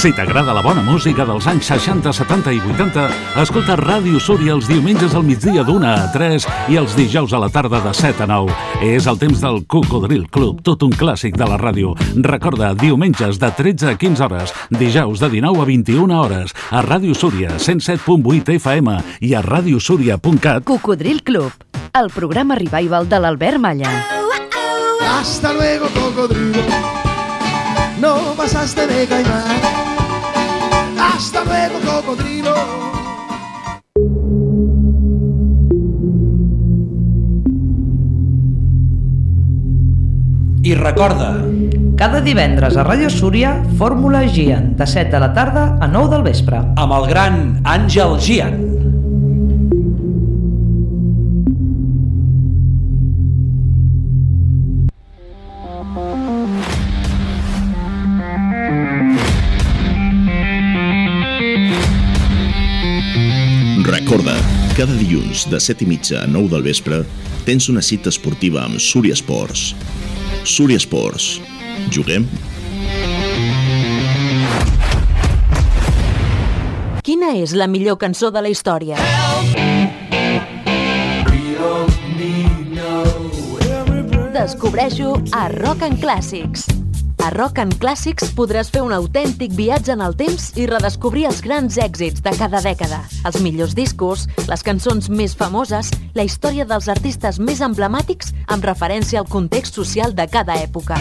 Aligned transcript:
Si 0.00 0.14
t'agrada 0.16 0.54
la 0.56 0.62
bona 0.64 0.80
música 0.80 1.26
dels 1.28 1.44
anys 1.44 1.66
60, 1.68 2.08
70 2.16 2.54
i 2.56 2.60
80, 2.72 3.02
escolta 3.42 3.74
Ràdio 3.76 4.16
Súria 4.16 4.54
els 4.54 4.64
diumenges 4.64 5.12
al 5.12 5.26
migdia 5.28 5.60
d'una 5.60 5.90
a 5.92 6.06
3 6.14 6.46
i 6.72 6.78
els 6.80 6.94
dijous 6.96 7.34
a 7.36 7.40
la 7.42 7.50
tarda 7.52 7.82
de 7.84 7.92
7 7.92 8.24
a 8.24 8.28
9. 8.30 8.54
És 8.80 9.04
el 9.04 9.18
temps 9.20 9.42
del 9.44 9.60
Cocodril 9.68 10.24
Club, 10.32 10.62
tot 10.64 10.86
un 10.88 10.94
clàssic 10.96 11.36
de 11.36 11.44
la 11.44 11.58
ràdio. 11.60 11.92
Recorda, 12.16 12.72
diumenges 12.72 13.36
de 13.42 13.50
13 13.58 13.90
a 13.92 13.98
15 14.00 14.24
hores, 14.24 14.54
dijous 14.72 15.20
de 15.20 15.28
19 15.36 15.60
a 15.60 15.68
21 15.68 16.16
hores, 16.16 16.56
a 16.70 16.80
Ràdio 16.80 17.12
Súria 17.12 17.58
107.8 17.58 18.56
FM 18.56 18.96
i 19.20 19.34
a 19.36 19.44
radiosúria.cat. 19.44 20.64
Cocodril 20.64 21.20
Club, 21.20 21.52
el 21.92 22.08
programa 22.08 22.56
revival 22.56 23.04
de 23.04 23.20
l'Albert 23.20 23.60
Malla. 23.60 23.92
Hasta 25.20 25.52
luego, 25.52 25.92
cocodrilo. 25.92 26.64
No 28.00 28.32
pasaste 28.34 28.86
de 28.86 29.06
caimán. 29.06 29.99
Hasta 31.00 31.44
luego, 31.44 31.78
cocodrilo. 31.80 32.54
I 40.62 40.74
recorda, 40.74 41.40
Cada 42.00 42.22
divendres 42.24 42.78
a 42.80 42.84
Ràdio 42.86 43.10
Súria, 43.12 43.60
Fórmula 43.76 44.22
Gian, 44.24 44.70
de 44.72 44.86
7 44.88 45.12
de 45.12 45.20
la 45.20 45.34
tarda 45.36 45.76
a 45.80 45.86
9 45.86 46.08
del 46.14 46.22
vespre. 46.22 46.56
amb 46.76 46.92
el 46.96 47.06
gran 47.10 47.60
Àngel 47.64 48.16
Gian. 48.18 48.54
Cada 64.80 64.94
dilluns 64.96 65.42
de 65.52 65.58
7 65.60 65.84
i 65.84 65.86
mitja 65.90 66.22
a 66.22 66.26
9 66.26 66.48
del 66.54 66.62
vespre 66.64 67.02
tens 67.44 67.66
una 67.68 67.82
cita 67.84 68.08
esportiva 68.08 68.62
amb 68.62 68.80
Súria 68.80 69.12
Esports. 69.12 69.74
Súria 70.48 70.80
Esports. 70.80 71.34
Juguem? 71.92 72.24
Quina 77.04 77.34
és 77.36 77.52
la 77.52 77.68
millor 77.68 78.00
cançó 78.00 78.32
de 78.32 78.40
la 78.40 78.48
història? 78.48 78.96
Descobreixo 84.32 85.18
a 85.36 85.48
Rock 85.60 85.90
and 85.90 86.00
Classics. 86.00 86.79
A 87.22 87.30
Rock 87.30 87.58
and 87.60 87.76
Classics 87.80 88.30
podràs 88.36 88.70
fer 88.72 88.80
un 88.84 88.94
autèntic 88.96 89.52
viatge 89.56 89.92
en 89.92 90.00
el 90.04 90.14
temps 90.16 90.50
i 90.56 90.64
redescobrir 90.70 91.26
els 91.28 91.42
grans 91.44 91.76
èxits 91.80 92.24
de 92.24 92.32
cada 92.38 92.62
dècada, 92.64 93.02
els 93.28 93.40
millors 93.44 93.74
discos, 93.76 94.24
les 94.48 94.64
cançons 94.64 95.10
més 95.12 95.36
famoses, 95.36 95.90
la 96.16 96.24
història 96.24 96.64
dels 96.64 96.88
artistes 96.88 97.40
més 97.40 97.60
emblemàtics 97.60 98.32
amb 98.48 98.64
referència 98.64 99.20
al 99.20 99.28
context 99.28 99.76
social 99.76 100.16
de 100.16 100.26
cada 100.32 100.56
època. 100.64 100.96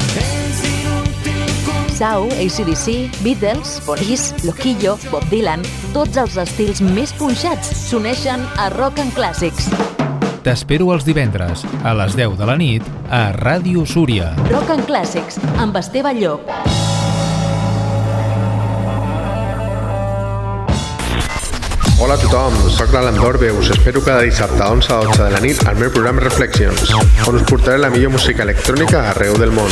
Sau, 2.00 2.28
ACDC, 2.40 3.24
Beatles, 3.24 3.80
Police, 3.88 4.36
Loquillo, 4.48 4.98
Bob 5.12 5.26
Dylan, 5.32 5.64
tots 5.96 6.20
els 6.20 6.36
estils 6.40 6.84
més 6.84 7.16
punxats 7.20 7.74
s'uneixen 7.88 8.46
a 8.58 8.70
Rock 8.76 9.04
and 9.04 9.16
Classics. 9.16 9.72
T'espero 10.40 10.94
els 10.94 11.04
divendres, 11.04 11.66
a 11.84 11.92
les 12.00 12.14
10 12.16 12.38
de 12.40 12.46
la 12.48 12.56
nit, 12.56 12.86
a 13.12 13.34
Ràdio 13.36 13.84
Súria. 13.84 14.32
Rock 14.48 14.70
and 14.72 14.86
Classics, 14.88 15.36
amb 15.60 15.76
Esteve 15.76 16.14
Llop. 16.16 16.48
Hola 22.00 22.16
a 22.16 22.22
tothom, 22.22 22.56
sóc 22.72 22.94
l'Alan 22.96 23.20
Dorbe, 23.20 23.52
us 23.52 23.68
espero 23.76 24.00
cada 24.00 24.24
dissabte 24.24 24.64
a 24.64 24.72
11 24.72 24.94
a 24.96 25.04
12 25.04 25.20
de 25.26 25.30
la 25.36 25.42
nit 25.44 25.60
al 25.68 25.76
meu 25.76 25.92
programa 25.92 26.24
Reflections, 26.24 26.96
on 27.28 27.36
us 27.36 27.44
portaré 27.44 27.78
la 27.84 27.92
millor 27.92 28.16
música 28.16 28.48
electrònica 28.48 29.10
arreu 29.12 29.36
del 29.44 29.52
món. 29.52 29.68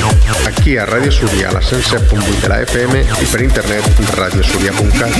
Aquí 0.52 0.76
a 0.76 0.84
Ràdio 0.92 1.16
Súria, 1.16 1.48
a 1.48 1.56
la 1.56 1.64
107.8 1.64 2.44
de 2.44 2.52
la 2.52 2.60
FM 2.68 3.08
i 3.08 3.32
per 3.32 3.42
internet 3.48 3.88
radiosuria.cat. 4.20 5.16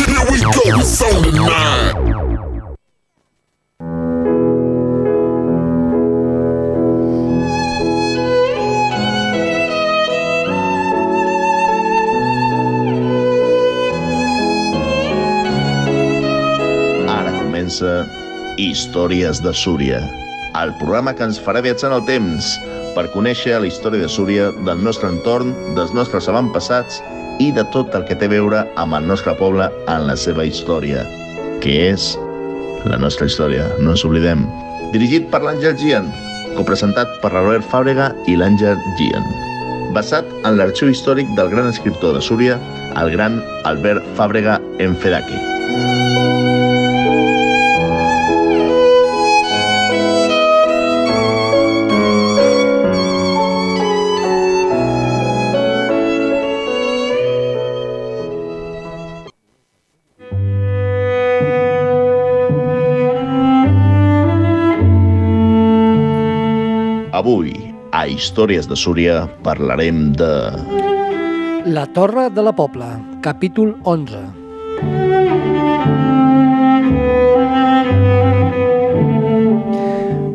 Històries 18.58 19.38
de 19.46 19.52
Súria, 19.54 20.00
el 20.58 20.72
programa 20.80 21.12
que 21.14 21.22
ens 21.28 21.38
farà 21.38 21.62
viatjar 21.62 21.92
en 21.92 21.96
el 22.00 22.06
temps 22.08 22.48
per 22.96 23.04
conèixer 23.14 23.60
la 23.62 23.68
història 23.70 24.02
de 24.02 24.10
Súria, 24.10 24.48
del 24.66 24.80
nostre 24.82 25.12
entorn, 25.14 25.52
dels 25.78 25.94
nostres 25.94 26.26
avantpassats 26.32 26.98
i 27.38 27.52
de 27.54 27.62
tot 27.76 27.94
el 27.94 28.08
que 28.10 28.18
té 28.18 28.26
a 28.26 28.34
veure 28.34 28.64
amb 28.82 28.98
el 28.98 29.06
nostre 29.06 29.36
poble 29.38 29.68
en 29.86 30.08
la 30.08 30.16
seva 30.18 30.48
història, 30.50 31.04
que 31.62 31.76
és 31.92 32.16
la 32.90 32.98
nostra 32.98 33.30
història, 33.30 33.68
no 33.78 33.94
ens 33.94 34.06
oblidem. 34.08 34.48
Dirigit 34.96 35.30
per 35.30 35.44
l'Àngel 35.46 35.78
Gian, 35.78 36.10
copresentat 36.58 37.14
per 37.22 37.36
Robert 37.36 37.68
Fàbrega 37.70 38.10
i 38.26 38.40
l'Àngel 38.42 38.82
Gian. 38.98 39.30
Basat 39.94 40.26
en 40.50 40.58
l'arxiu 40.58 40.90
històric 40.90 41.30
del 41.38 41.54
gran 41.54 41.70
escriptor 41.70 42.18
de 42.18 42.26
Súria, 42.26 42.58
el 42.98 43.14
gran 43.14 43.38
Albert 43.70 44.10
Fàbrega 44.18 44.58
Enfedaki. 44.82 45.46
Avui, 45.68 45.97
Històries 68.18 68.66
de 68.66 68.74
Súria, 68.74 69.28
parlarem 69.46 70.12
de... 70.18 70.30
La 71.70 71.84
Torre 71.94 72.32
de 72.34 72.42
la 72.42 72.54
Pobla, 72.58 72.96
capítol 73.22 73.76
11. 73.86 74.24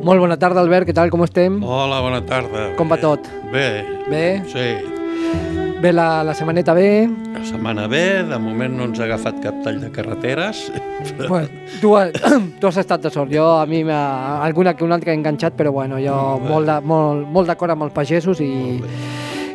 Molt 0.07 0.23
bona 0.23 0.39
tarda, 0.39 0.63
Albert, 0.63 0.87
què 0.87 0.95
tal, 0.95 1.11
com 1.11 1.27
estem? 1.27 1.59
Hola, 1.67 1.99
bona 2.07 2.23
tarda. 2.23 2.69
Com 2.79 2.87
va 2.93 3.03
tot? 3.03 3.27
Bé. 3.51 3.67
Bé? 4.07 4.27
Sí. 4.55 4.69
Bé 5.83 5.91
la, 5.93 6.23
la 6.23 6.33
setmaneta 6.35 6.75
bé? 6.79 7.09
La 7.35 7.43
setmana 7.45 7.89
bé, 7.91 8.23
de 8.23 8.37
moment 8.39 8.71
no 8.79 8.85
ens 8.87 9.01
ha 9.01 9.07
agafat 9.09 9.41
cap 9.43 9.57
tall 9.65 9.81
de 9.83 9.91
carreteres. 9.91 10.69
Bueno, 11.29 11.49
tu, 11.81 11.97
ha- 11.99 12.13
tu 12.61 12.69
has 12.69 12.77
estat 12.79 13.03
de 13.03 13.11
sort. 13.11 13.33
Jo, 13.35 13.57
a 13.59 13.67
mi, 13.67 13.81
alguna 13.91 14.77
que 14.79 14.85
una 14.87 14.95
altra 14.95 15.11
he 15.11 15.17
enganxat, 15.19 15.57
però 15.59 15.73
bueno, 15.75 15.99
jo 15.99 16.15
Molt 16.39 16.47
molt 16.53 16.69
de- 16.71 16.81
molt, 16.87 17.27
molt 17.27 17.51
d'acord 17.51 17.75
amb 17.75 17.83
els 17.89 17.93
pagesos 17.97 18.39
i, 18.41 18.79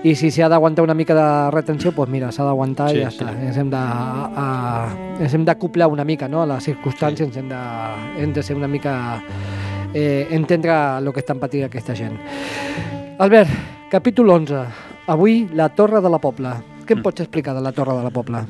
i 0.03 0.15
si 0.19 0.29
s'ha 0.35 0.49
d'aguantar 0.51 0.83
una 0.83 0.93
mica 0.93 1.15
de 1.15 1.27
retenció, 1.55 1.93
doncs 1.95 2.11
mira, 2.11 2.31
s'ha 2.35 2.43
d'aguantar 2.43 2.89
Sí, 2.91 2.99
i 2.99 3.05
ja 3.05 3.11
sí. 3.13 3.21
està. 3.21 3.31
Ens 3.47 3.57
hem 3.63 3.69
de, 3.71 3.79
a, 3.79 4.47
ens 5.23 5.33
hem 5.37 5.45
d'acoplar 5.47 5.87
una 5.87 6.03
mica 6.03 6.27
no? 6.27 6.41
a 6.43 6.49
les 6.51 6.67
circumstàncies, 6.67 7.29
ens 7.31 7.37
hem 7.39 7.47
de, 7.53 7.61
hem 8.25 8.33
de 8.35 8.43
ser 8.43 8.57
una 8.59 8.67
mica... 8.67 8.97
Eh, 9.95 10.27
entendre 10.35 10.73
el 10.99 11.07
que 11.15 11.21
estan 11.23 11.39
patint 11.39 11.63
aquesta 11.69 11.95
gent. 11.95 12.17
Albert, 13.23 13.49
capítol 13.89 14.29
11. 14.35 14.59
Avui, 15.07 15.47
la 15.55 15.69
Torre 15.69 16.01
de 16.03 16.09
la 16.11 16.19
Pobla. 16.19 16.57
Què 16.85 16.95
Mm. 16.95 16.97
em 16.97 17.03
pots 17.03 17.21
explicar 17.21 17.53
de 17.55 17.61
la 17.61 17.71
Torre 17.71 17.95
de 17.95 18.03
la 18.03 18.09
Pobla? 18.09 18.45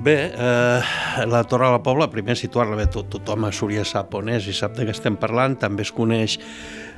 Bé, 0.00 0.32
eh, 0.32 0.80
la 1.26 1.44
Torre 1.44 1.66
de 1.66 1.72
la 1.72 1.82
Pobla, 1.82 2.08
primer 2.10 2.36
situar-la 2.36 2.76
bé, 2.76 2.86
tot, 2.86 3.10
tothom 3.10 3.44
a 3.44 3.52
Súria 3.52 3.84
sap 3.84 4.14
on 4.14 4.28
és 4.28 4.46
i 4.46 4.52
sap 4.52 4.74
de 4.76 4.86
què 4.86 4.90
estem 4.90 5.16
parlant, 5.16 5.58
també 5.58 5.82
es 5.82 5.92
coneix 5.92 6.38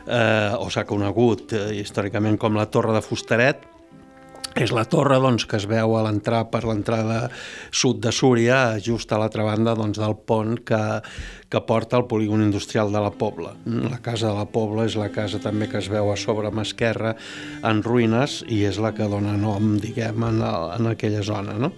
eh, 0.07 0.53
o 0.59 0.69
s'ha 0.71 0.85
conegut 0.85 1.53
eh, 1.53 1.81
històricament 1.81 2.39
com 2.39 2.55
la 2.55 2.67
Torre 2.67 2.93
de 2.93 3.01
Fustaret, 3.03 3.65
és 4.59 4.73
la 4.75 4.85
torre 4.91 5.19
doncs, 5.23 5.47
que 5.49 5.59
es 5.61 5.67
veu 5.69 5.97
a 5.97 6.03
l'entrar 6.07 6.45
per 6.53 6.63
l'entrada 6.67 7.27
sud 7.71 8.03
de 8.05 8.13
Súria, 8.13 8.79
just 8.83 9.13
a 9.13 9.21
l'altra 9.21 9.47
banda 9.47 9.75
doncs, 9.79 10.01
del 10.01 10.17
pont 10.29 10.59
que, 10.67 10.81
que 11.49 11.63
porta 11.69 11.99
al 11.99 12.07
polígon 12.11 12.45
industrial 12.45 12.93
de 12.93 13.03
la 13.03 13.13
Pobla. 13.13 13.55
La 13.67 14.01
casa 14.05 14.31
de 14.31 14.37
la 14.37 14.49
Pobla 14.49 14.87
és 14.89 14.97
la 15.01 15.11
casa 15.15 15.41
també 15.43 15.71
que 15.73 15.81
es 15.81 15.91
veu 15.93 16.13
a 16.13 16.17
sobre 16.21 16.53
mà 16.53 16.67
esquerra 16.67 17.15
en 17.69 17.85
ruïnes 17.85 18.43
i 18.49 18.63
és 18.69 18.81
la 18.83 18.93
que 18.97 19.09
dona 19.09 19.37
nom, 19.41 19.77
diguem, 19.83 20.27
en, 20.29 20.43
en 20.43 20.93
aquella 20.93 21.25
zona. 21.27 21.57
No? 21.61 21.73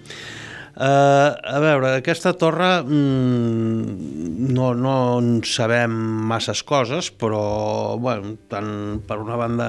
Uh, 0.74 1.30
a 1.38 1.60
veure, 1.62 1.92
aquesta 2.00 2.32
torre 2.34 2.80
mm, 2.82 4.48
no, 4.56 4.72
no 4.74 4.94
en 5.20 5.36
sabem 5.46 5.94
masses 6.26 6.64
coses, 6.66 7.12
però 7.14 7.94
bueno, 8.02 8.34
tant 8.50 8.98
per 9.06 9.20
una 9.22 9.38
banda 9.38 9.68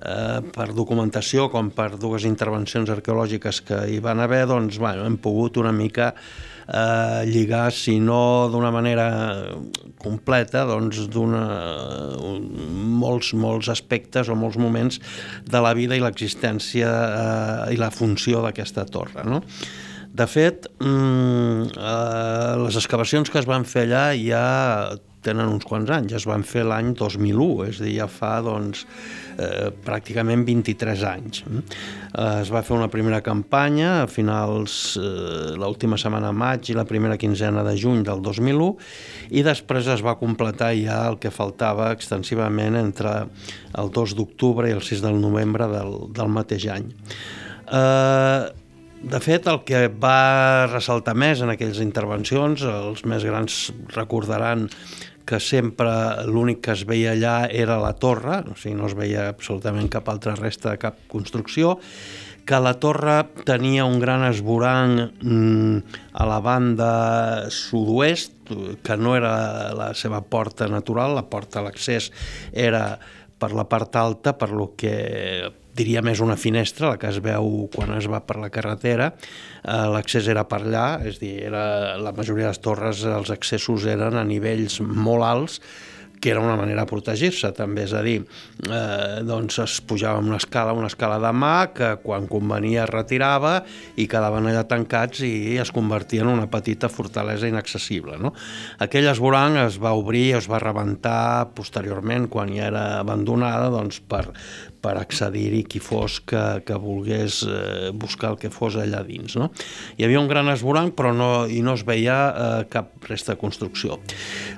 eh, 0.00 0.40
per 0.54 0.72
documentació 0.76 1.48
com 1.52 1.70
per 1.74 1.94
dues 2.00 2.26
intervencions 2.28 2.90
arqueològiques 2.92 3.62
que 3.66 3.80
hi 3.92 3.98
van 4.04 4.20
haver, 4.20 4.44
doncs 4.50 4.78
bueno, 4.82 5.06
hem 5.06 5.16
pogut 5.22 5.56
una 5.62 5.72
mica 5.72 6.12
eh, 6.66 7.22
lligar, 7.30 7.70
si 7.72 7.98
no 8.00 8.48
d'una 8.52 8.72
manera 8.74 9.08
completa, 10.02 10.66
doncs 10.68 11.06
d'una 11.12 11.46
molts, 13.00 13.32
molts 13.34 13.72
aspectes 13.72 14.28
o 14.28 14.36
molts 14.38 14.60
moments 14.60 15.00
de 15.46 15.64
la 15.64 15.74
vida 15.78 15.96
i 15.96 16.04
l'existència 16.04 16.92
eh, 16.92 17.74
i 17.74 17.80
la 17.80 17.92
funció 17.94 18.44
d'aquesta 18.44 18.86
torre. 18.90 19.24
No? 19.26 19.42
De 20.16 20.24
fet, 20.30 20.64
mm, 20.80 21.76
eh, 21.76 22.54
les 22.62 22.76
excavacions 22.80 23.28
que 23.28 23.42
es 23.42 23.48
van 23.48 23.66
fer 23.68 23.84
allà 23.84 24.06
ja 24.16 24.46
tenen 25.26 25.50
uns 25.50 25.66
quants 25.66 25.90
anys, 25.90 26.14
es 26.16 26.26
van 26.28 26.44
fer 26.46 26.64
l'any 26.64 26.94
2001, 26.96 27.66
és 27.66 27.80
a 27.80 27.84
dir, 27.84 27.94
ja 27.98 28.06
fa 28.10 28.36
doncs, 28.46 28.86
eh, 29.38 29.70
pràcticament 29.84 30.44
23 30.46 31.04
anys. 31.08 31.42
Eh, 31.46 32.40
es 32.42 32.50
va 32.52 32.62
fer 32.66 32.76
una 32.76 32.90
primera 32.92 33.22
campanya 33.24 34.02
a 34.02 34.10
finals, 34.10 34.96
eh, 35.00 35.54
l'última 35.60 35.98
setmana 36.00 36.32
de 36.32 36.40
maig 36.40 36.70
i 36.70 36.76
la 36.76 36.86
primera 36.88 37.18
quinzena 37.20 37.64
de 37.66 37.76
juny 37.78 38.02
del 38.06 38.22
2001 38.24 38.70
i 39.30 39.42
després 39.46 39.88
es 39.92 40.04
va 40.04 40.18
completar 40.20 40.72
ja 40.78 41.02
el 41.10 41.18
que 41.22 41.34
faltava 41.34 41.92
extensivament 41.94 42.76
entre 42.80 43.16
el 43.76 43.90
2 43.92 44.16
d'octubre 44.18 44.68
i 44.68 44.76
el 44.76 44.84
6 44.84 45.04
del 45.04 45.20
novembre 45.20 45.68
del, 45.72 45.98
del 46.16 46.32
mateix 46.32 46.68
any. 46.72 46.92
Eh, 47.66 48.64
de 49.06 49.18
fet, 49.20 49.46
el 49.46 49.60
que 49.68 49.86
va 50.02 50.66
ressaltar 50.70 51.14
més 51.14 51.42
en 51.44 51.52
aquelles 51.52 51.78
intervencions, 51.84 52.64
els 52.66 53.04
més 53.06 53.26
grans 53.28 53.58
recordaran 53.94 54.66
que 55.26 55.40
sempre 55.42 55.90
l'únic 56.30 56.62
que 56.64 56.76
es 56.76 56.84
veia 56.86 57.16
allà 57.16 57.36
era 57.50 57.80
la 57.82 57.92
torre, 57.98 58.44
o 58.46 58.54
sigui, 58.54 58.76
no 58.78 58.86
es 58.86 58.94
veia 58.96 59.26
absolutament 59.32 59.90
cap 59.92 60.08
altra 60.08 60.36
resta 60.38 60.70
de 60.72 60.80
cap 60.80 61.02
construcció, 61.10 61.76
que 62.46 62.58
la 62.62 62.76
torre 62.78 63.16
tenia 63.44 63.84
un 63.84 63.98
gran 63.98 64.22
esborang 64.28 64.94
mm, 65.18 66.00
a 66.14 66.26
la 66.30 66.38
banda 66.38 66.90
sud-oest, 67.50 68.54
que 68.86 68.96
no 68.96 69.16
era 69.18 69.74
la 69.74 69.90
seva 69.98 70.22
porta 70.22 70.70
natural, 70.70 71.16
la 71.18 71.26
porta 71.26 71.58
a 71.58 71.66
l'accés 71.66 72.12
era 72.54 73.00
per 73.36 73.50
la 73.52 73.66
part 73.68 73.98
alta, 73.98 74.36
per 74.38 74.52
lo 74.54 74.70
que 74.78 74.94
diria 75.76 76.02
més 76.04 76.22
una 76.24 76.38
finestra, 76.40 76.94
la 76.94 77.00
que 77.00 77.10
es 77.10 77.20
veu 77.24 77.66
quan 77.74 77.92
es 77.96 78.08
va 78.10 78.22
per 78.24 78.38
la 78.40 78.52
carretera, 78.52 79.10
eh, 79.12 79.82
l'accés 79.92 80.30
era 80.32 80.46
per 80.48 80.62
allà, 80.64 80.86
és 81.06 81.20
dir, 81.22 81.34
era, 81.50 81.96
la 82.00 82.14
majoria 82.16 82.48
de 82.48 82.54
les 82.54 82.64
torres, 82.64 83.04
els 83.04 83.34
accessos 83.34 83.86
eren 83.90 84.16
a 84.16 84.24
nivells 84.24 84.80
molt 84.80 85.26
alts, 85.26 85.60
que 86.20 86.30
era 86.30 86.40
una 86.40 86.56
manera 86.56 86.84
de 86.84 86.90
protegir-se, 86.90 87.50
també, 87.56 87.84
és 87.86 87.92
a 87.94 88.00
dir, 88.04 88.16
eh, 88.66 89.20
doncs 89.26 89.58
es 89.62 89.76
pujava 89.84 90.22
una 90.22 90.38
escala, 90.40 90.72
una 90.72 90.88
escala 90.90 91.18
de 91.22 91.32
mà, 91.36 91.68
que 91.76 91.90
quan 92.02 92.26
convenia 92.30 92.84
es 92.84 92.90
retirava 92.90 93.58
i 93.96 94.06
quedaven 94.10 94.48
allà 94.48 94.64
tancats 94.68 95.22
i 95.26 95.58
es 95.60 95.72
convertia 95.76 96.24
en 96.24 96.32
una 96.32 96.48
petita 96.50 96.88
fortalesa 96.92 97.50
inaccessible. 97.50 98.16
No? 98.22 98.32
Aquell 98.82 99.08
esborang 99.12 99.58
es 99.66 99.80
va 99.82 99.92
obrir, 99.96 100.30
es 100.40 100.48
va 100.50 100.62
rebentar 100.62 101.52
posteriorment, 101.56 102.30
quan 102.32 102.54
ja 102.56 102.70
era 102.70 102.86
abandonada, 103.02 103.68
doncs, 103.74 104.00
per, 104.00 104.24
per 104.86 104.94
accedir-hi 105.00 105.64
qui 105.66 105.80
fos 105.82 106.20
que, 106.22 106.42
que 106.66 106.78
volgués 106.78 107.40
eh, 107.42 107.90
buscar 107.90 108.34
el 108.34 108.38
que 108.38 108.52
fos 108.54 108.78
allà 108.78 109.02
dins. 109.06 109.34
No? 109.40 109.50
Hi 109.98 110.06
havia 110.06 110.22
un 110.22 110.30
gran 110.30 110.46
esborang, 110.52 110.92
però 110.94 111.10
no, 111.16 111.30
i 111.50 111.58
no 111.66 111.74
es 111.74 111.82
veia 111.88 112.16
eh, 112.30 112.64
cap 112.70 113.08
resta 113.10 113.34
de 113.34 113.40
construcció. 113.40 113.98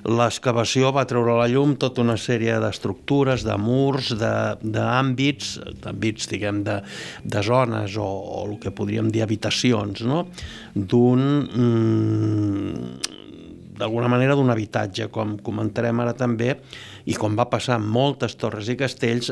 L'excavació 0.05 0.93
va 0.93 1.07
treure 1.09 1.33
a 1.33 1.41
la 1.41 1.49
llum 1.49 1.79
tota 1.81 2.05
una 2.05 2.19
sèrie 2.21 2.59
d'estructures, 2.61 3.47
de 3.49 3.57
murs, 3.61 4.13
d'àmbits, 4.21 5.55
d'àmbits, 5.85 6.29
diguem, 6.35 6.61
de, 6.69 6.81
de 7.25 7.45
zones 7.47 7.97
o, 7.97 8.09
o 8.09 8.45
el 8.51 8.59
que 8.61 8.75
podríem 8.75 9.09
dir 9.15 9.25
habitacions, 9.25 10.05
no? 10.05 10.27
d'un... 10.75 11.25
Mm, 11.49 13.17
d'alguna 13.79 14.09
manera 14.11 14.35
d'un 14.35 14.51
habitatge, 14.51 15.07
com 15.15 15.37
comentarem 15.45 16.01
ara 16.03 16.15
també, 16.19 16.57
i 17.07 17.15
com 17.19 17.37
va 17.39 17.49
passar 17.53 17.79
moltes 17.79 18.37
torres 18.41 18.69
i 18.73 18.77
castells, 18.81 19.31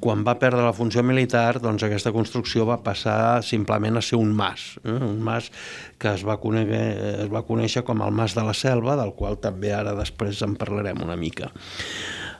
quan 0.00 0.24
va 0.26 0.36
perdre 0.40 0.64
la 0.64 0.74
funció 0.76 1.04
militar, 1.06 1.60
doncs 1.62 1.84
aquesta 1.86 2.12
construcció 2.12 2.66
va 2.68 2.80
passar 2.84 3.42
simplement 3.46 3.96
a 3.96 4.02
ser 4.04 4.18
un 4.20 4.34
mas, 4.36 4.74
eh? 4.84 4.96
un 4.96 5.20
mas 5.24 5.50
que 5.98 6.12
es 6.12 6.24
va, 6.26 6.38
conèixer, 6.42 6.82
es 7.26 7.30
va 7.32 7.44
conèixer 7.46 7.84
com 7.86 8.02
el 8.04 8.12
mas 8.12 8.36
de 8.36 8.44
la 8.44 8.56
selva, 8.56 8.98
del 9.00 9.14
qual 9.16 9.40
també 9.40 9.72
ara 9.72 9.96
després 9.96 10.42
en 10.44 10.58
parlarem 10.60 11.00
una 11.04 11.16
mica. 11.16 11.52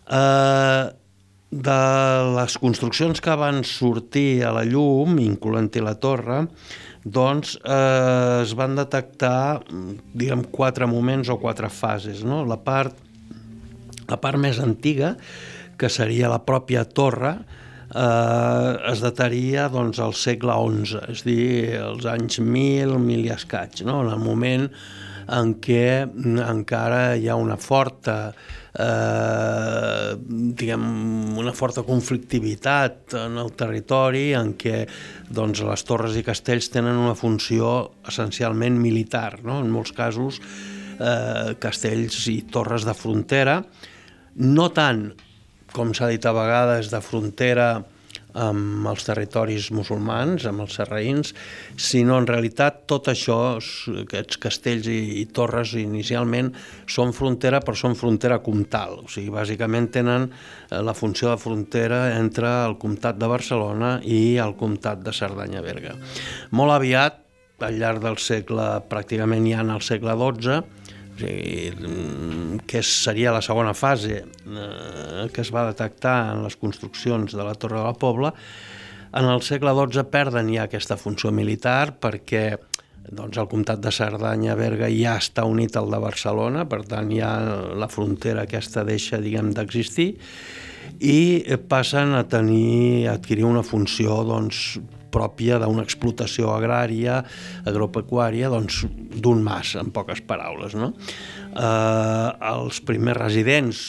Eh, 0.04 0.84
de 1.54 1.80
les 2.34 2.56
construccions 2.58 3.20
que 3.22 3.34
van 3.38 3.62
sortir 3.64 4.42
a 4.42 4.50
la 4.56 4.64
llum, 4.66 5.20
incloent-hi 5.22 5.82
la 5.84 5.94
torre, 6.02 6.40
doncs 7.04 7.54
eh, 7.60 8.40
es 8.42 8.54
van 8.58 8.74
detectar 8.74 9.62
diguem, 10.16 10.42
quatre 10.50 10.88
moments 10.90 11.30
o 11.30 11.38
quatre 11.38 11.70
fases. 11.70 12.24
No? 12.26 12.42
La, 12.48 12.58
part, 12.64 12.96
la 14.10 14.20
part 14.20 14.40
més 14.40 14.60
antiga, 14.62 15.14
que 15.78 15.90
seria 15.90 16.30
la 16.32 16.42
pròpia 16.46 16.84
torre, 16.86 17.34
eh, 17.94 18.90
es 18.92 19.02
dataria 19.04 19.68
doncs, 19.72 20.00
al 20.02 20.14
segle 20.18 20.58
XI, 20.58 21.00
és 21.14 21.24
dir, 21.26 21.48
els 21.80 22.06
anys 22.10 22.40
1000, 22.40 22.98
1000 22.98 23.26
i 23.26 23.32
escaig, 23.34 23.82
no? 23.88 24.02
en 24.04 24.12
el 24.14 24.22
moment 24.22 24.68
en 25.34 25.54
què 25.62 26.04
encara 26.44 27.14
hi 27.16 27.30
ha 27.32 27.36
una 27.40 27.56
forta 27.56 28.34
eh, 28.76 30.10
diguem, 30.18 30.84
una 31.40 31.54
forta 31.56 31.84
conflictivitat 31.86 33.14
en 33.22 33.38
el 33.40 33.54
territori 33.56 34.32
en 34.36 34.52
què 34.60 34.82
doncs, 35.30 35.62
les 35.64 35.86
torres 35.88 36.18
i 36.18 36.24
castells 36.26 36.68
tenen 36.74 37.00
una 37.00 37.16
funció 37.16 37.94
essencialment 38.08 38.78
militar, 38.80 39.40
no? 39.44 39.60
en 39.62 39.72
molts 39.72 39.94
casos 39.96 40.40
eh, 40.98 41.54
castells 41.62 42.26
i 42.28 42.42
torres 42.50 42.84
de 42.84 42.96
frontera, 42.98 43.62
no 44.36 44.68
tant 44.74 45.08
com 45.74 45.90
s'ha 45.94 46.12
dit 46.12 46.22
a 46.24 46.32
vegades, 46.34 46.92
de 46.92 47.00
frontera 47.02 47.68
amb 48.34 48.86
els 48.90 49.04
territoris 49.06 49.68
musulmans, 49.74 50.42
amb 50.50 50.64
els 50.64 50.74
serraïns, 50.78 51.30
sinó 51.78 52.16
en 52.18 52.26
realitat 52.26 52.80
tot 52.90 53.08
això, 53.12 53.38
aquests 54.02 54.40
castells 54.42 54.88
i, 54.90 54.98
i 55.22 55.24
torres 55.34 55.76
inicialment 55.78 56.50
són 56.90 57.14
frontera, 57.14 57.62
però 57.62 57.78
són 57.78 57.94
frontera 57.98 58.40
comtal, 58.42 59.04
o 59.04 59.10
sigui, 59.10 59.30
bàsicament 59.34 59.90
tenen 59.94 60.26
eh, 60.30 60.80
la 60.82 60.96
funció 60.98 61.30
de 61.30 61.38
frontera 61.42 62.00
entre 62.18 62.50
el 62.66 62.78
comtat 62.82 63.20
de 63.22 63.30
Barcelona 63.30 63.96
i 64.02 64.36
el 64.42 64.56
comtat 64.58 65.02
de 65.06 65.14
Cerdanya-Berga. 65.14 65.94
Molt 66.58 66.74
aviat, 66.74 67.22
al 67.64 67.78
llarg 67.78 68.02
del 68.02 68.18
segle, 68.18 68.66
pràcticament 68.90 69.46
ja 69.46 69.62
en 69.62 69.70
el 69.72 69.82
segle 69.86 70.18
XII, 70.18 70.83
que 71.18 72.82
seria 72.82 73.32
la 73.34 73.42
segona 73.42 73.74
fase 73.74 74.22
eh, 74.24 75.26
que 75.32 75.42
es 75.42 75.50
va 75.54 75.68
detectar 75.70 76.34
en 76.34 76.44
les 76.44 76.56
construccions 76.56 77.34
de 77.34 77.44
la 77.44 77.54
Torre 77.54 77.78
de 77.78 77.84
la 77.86 77.94
Pobla, 77.94 78.34
en 79.14 79.28
el 79.30 79.42
segle 79.46 79.70
XII 79.78 80.08
perden 80.10 80.50
ja 80.50 80.64
aquesta 80.66 80.98
funció 80.98 81.30
militar 81.30 81.94
perquè 82.02 82.48
doncs, 83.04 83.36
el 83.38 83.48
comtat 83.50 83.82
de 83.84 83.92
Cerdanya-Berga 83.92 84.88
ja 84.90 85.18
està 85.20 85.44
unit 85.46 85.76
al 85.76 85.90
de 85.92 86.00
Barcelona, 86.02 86.64
per 86.66 86.82
tant 86.88 87.10
ja 87.12 87.30
la 87.76 87.88
frontera 87.92 88.44
aquesta 88.44 88.84
deixa 88.86 89.20
diguem 89.22 89.52
d'existir 89.54 90.14
i 91.04 91.42
passen 91.68 92.14
a 92.14 92.24
tenir 92.28 93.08
a 93.08 93.16
adquirir 93.18 93.44
una 93.48 93.64
funció 93.66 94.22
doncs, 94.26 94.78
pròpia 95.14 95.60
d'una 95.62 95.84
explotació 95.86 96.50
agrària, 96.54 97.20
agropecuària, 97.70 98.50
doncs 98.52 98.82
d'un 99.14 99.44
mas, 99.46 99.76
en 99.80 99.92
poques 99.94 100.24
paraules. 100.26 100.74
No? 100.78 100.92
Eh, 101.54 102.28
els 102.54 102.82
primers 102.84 103.22
residents 103.22 103.84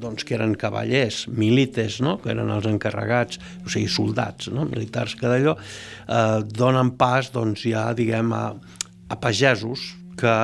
doncs, 0.00 0.24
que 0.24 0.34
eren 0.36 0.54
cavallers, 0.58 1.26
milites, 1.28 2.00
no? 2.04 2.16
que 2.22 2.32
eren 2.32 2.50
els 2.52 2.66
encarregats, 2.70 3.40
o 3.64 3.72
sigui, 3.72 3.88
soldats, 3.92 4.50
no? 4.52 4.66
militars 4.68 5.16
que 5.18 5.28
d'allò, 5.28 5.56
eh, 5.56 6.40
donen 6.48 6.94
pas 7.00 7.30
doncs, 7.34 7.66
ja, 7.68 7.90
diguem, 7.96 8.32
a, 8.32 8.44
a 9.10 9.20
pagesos 9.20 9.90
que 10.20 10.36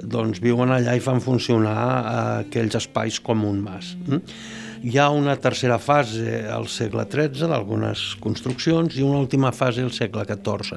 doncs, 0.00 0.40
viuen 0.42 0.72
allà 0.74 0.96
i 0.96 1.02
fan 1.04 1.22
funcionar 1.24 1.78
eh, 1.84 2.20
aquells 2.44 2.80
espais 2.80 3.20
com 3.24 3.44
un 3.48 3.60
mas. 3.64 3.94
Mm? 4.08 4.22
Hi 4.84 4.98
ha 4.98 5.06
una 5.08 5.32
tercera 5.40 5.78
fase 5.80 6.42
al 6.52 6.66
segle 6.68 7.06
XIII 7.08 7.46
d'algunes 7.48 8.02
construccions 8.20 8.98
i 8.98 9.04
una 9.06 9.16
última 9.16 9.48
fase 9.56 9.80
al 9.80 9.94
segle 9.96 10.26
XIV. 10.28 10.76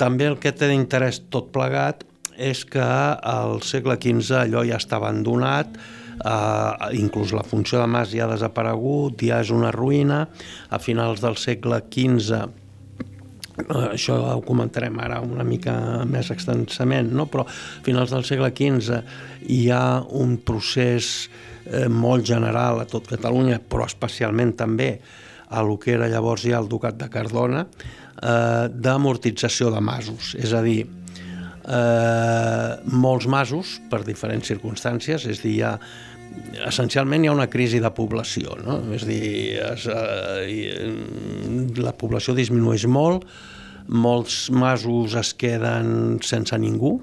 També 0.00 0.30
el 0.30 0.38
que 0.40 0.54
té 0.56 0.70
d'interès 0.70 1.18
tot 1.28 1.50
plegat 1.52 2.06
és 2.40 2.62
que 2.64 2.80
al 2.80 3.60
segle 3.68 3.98
XV 4.00 4.38
allò 4.38 4.62
ja 4.64 4.80
està 4.80 4.96
abandonat, 4.96 5.76
eh, 5.76 6.88
inclús 7.02 7.36
la 7.36 7.44
funció 7.44 7.82
de 7.82 7.90
mas 7.92 8.14
ja 8.16 8.24
ha 8.24 8.32
desaparegut, 8.32 9.20
ja 9.20 9.42
és 9.44 9.52
una 9.52 9.74
ruïna. 9.76 10.24
A 10.72 10.80
finals 10.80 11.20
del 11.20 11.36
segle 11.36 11.82
XV 11.92 12.61
això 13.92 14.16
ho 14.36 14.42
comentarem 14.46 14.98
ara 15.02 15.20
una 15.20 15.44
mica 15.44 16.04
més 16.08 16.30
extensament, 16.32 17.10
no? 17.12 17.26
però 17.30 17.44
a 17.44 17.56
finals 17.84 18.12
del 18.14 18.24
segle 18.24 18.52
XV 18.56 19.02
hi 19.52 19.64
ha 19.70 20.02
un 20.18 20.38
procés 20.44 21.28
eh, 21.66 21.88
molt 21.88 22.26
general 22.26 22.80
a 22.82 22.88
tot 22.88 23.10
Catalunya, 23.10 23.60
però 23.60 23.86
especialment 23.88 24.56
també 24.56 24.94
a 25.52 25.62
lo 25.62 25.76
que 25.78 25.92
era 25.92 26.08
llavors 26.08 26.46
ja 26.48 26.58
el 26.58 26.70
Ducat 26.70 26.96
de 26.96 27.10
Cardona, 27.12 27.66
eh, 27.66 28.68
d'amortització 28.72 29.70
de 29.74 29.82
masos. 29.84 30.32
És 30.40 30.54
a 30.56 30.62
dir, 30.64 30.86
eh, 31.68 32.70
molts 32.88 33.28
masos, 33.28 33.80
per 33.90 34.02
diferents 34.06 34.48
circumstàncies, 34.48 35.28
és 35.28 35.38
a 35.38 35.42
dir, 35.42 35.56
hi 35.58 35.62
ha, 35.62 35.78
essencialment 36.66 37.24
hi 37.24 37.30
ha 37.30 37.34
una 37.34 37.48
crisi 37.50 37.80
de 37.82 37.90
població, 37.94 38.56
no? 38.62 38.78
és 38.94 39.04
a 39.06 39.08
dir, 39.08 39.32
es, 39.72 39.86
eh, 39.90 40.92
la 41.82 41.94
població 41.98 42.34
disminueix 42.36 42.86
molt, 42.90 43.26
molts 43.88 44.46
masos 44.54 45.16
es 45.18 45.32
queden 45.38 46.20
sense 46.24 46.58
ningú, 46.58 46.98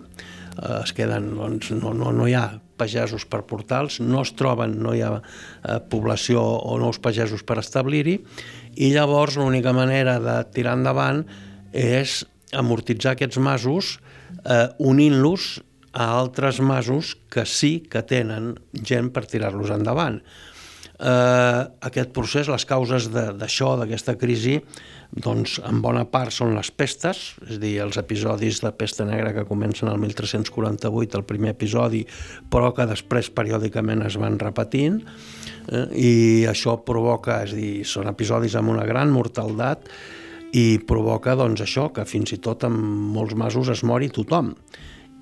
eh, 0.62 0.80
es 0.84 0.94
queden, 0.96 1.34
doncs, 1.38 1.72
no, 1.76 1.94
no, 1.94 2.14
no 2.16 2.28
hi 2.30 2.36
ha 2.38 2.48
pagesos 2.80 3.26
per 3.28 3.44
portals, 3.48 4.00
no 4.00 4.24
es 4.24 4.32
troben, 4.40 4.78
no 4.84 4.96
hi 4.96 5.04
ha 5.04 5.14
eh, 5.20 5.80
població 5.92 6.42
o 6.42 6.80
nous 6.80 7.02
pagesos 7.04 7.44
per 7.44 7.60
establir-hi, 7.60 8.20
i 8.80 8.92
llavors 8.96 9.38
l'única 9.40 9.74
manera 9.76 10.20
de 10.24 10.38
tirar 10.56 10.78
endavant 10.80 11.26
és 11.76 12.22
amortitzar 12.56 13.18
aquests 13.18 13.42
masos 13.44 13.98
eh, 14.46 14.70
unint-los 14.80 15.58
a 15.94 16.12
altres 16.20 16.60
masos 16.62 17.16
que 17.32 17.46
sí 17.46 17.80
que 17.90 18.04
tenen 18.06 18.54
gent 18.74 19.12
per 19.14 19.26
tirar-los 19.30 19.72
endavant. 19.74 20.22
Eh, 21.00 21.62
aquest 21.88 22.12
procés, 22.12 22.50
les 22.52 22.66
causes 22.68 23.08
d'això, 23.14 23.72
d'aquesta 23.80 24.18
crisi, 24.20 24.58
doncs 25.16 25.56
en 25.64 25.80
bona 25.82 26.04
part 26.12 26.36
són 26.36 26.52
les 26.58 26.70
pestes, 26.76 27.22
és 27.48 27.56
a 27.56 27.62
dir, 27.62 27.78
els 27.86 27.98
episodis 28.02 28.60
de 28.60 28.72
pesta 28.76 29.08
negra 29.08 29.32
que 29.34 29.48
comencen 29.48 29.88
el 29.90 29.98
1348, 30.04 31.22
el 31.22 31.26
primer 31.30 31.56
episodi, 31.56 32.04
però 32.52 32.74
que 32.76 32.90
després 32.90 33.32
periòdicament 33.32 34.04
es 34.10 34.20
van 34.20 34.36
repetint, 34.44 35.00
eh, 35.72 35.88
i 35.96 36.14
això 36.52 36.76
provoca, 36.84 37.42
és 37.48 37.56
a 37.56 37.62
dir, 37.62 37.74
són 37.88 38.12
episodis 38.12 38.60
amb 38.60 38.76
una 38.76 38.86
gran 38.86 39.16
mortaldat, 39.16 39.88
i 40.52 40.82
provoca 40.82 41.36
doncs, 41.38 41.62
això, 41.62 41.92
que 41.94 42.04
fins 42.10 42.34
i 42.34 42.42
tot 42.44 42.66
en 42.66 42.76
molts 43.14 43.38
masos 43.38 43.70
es 43.70 43.86
mori 43.86 44.10
tothom 44.10 44.56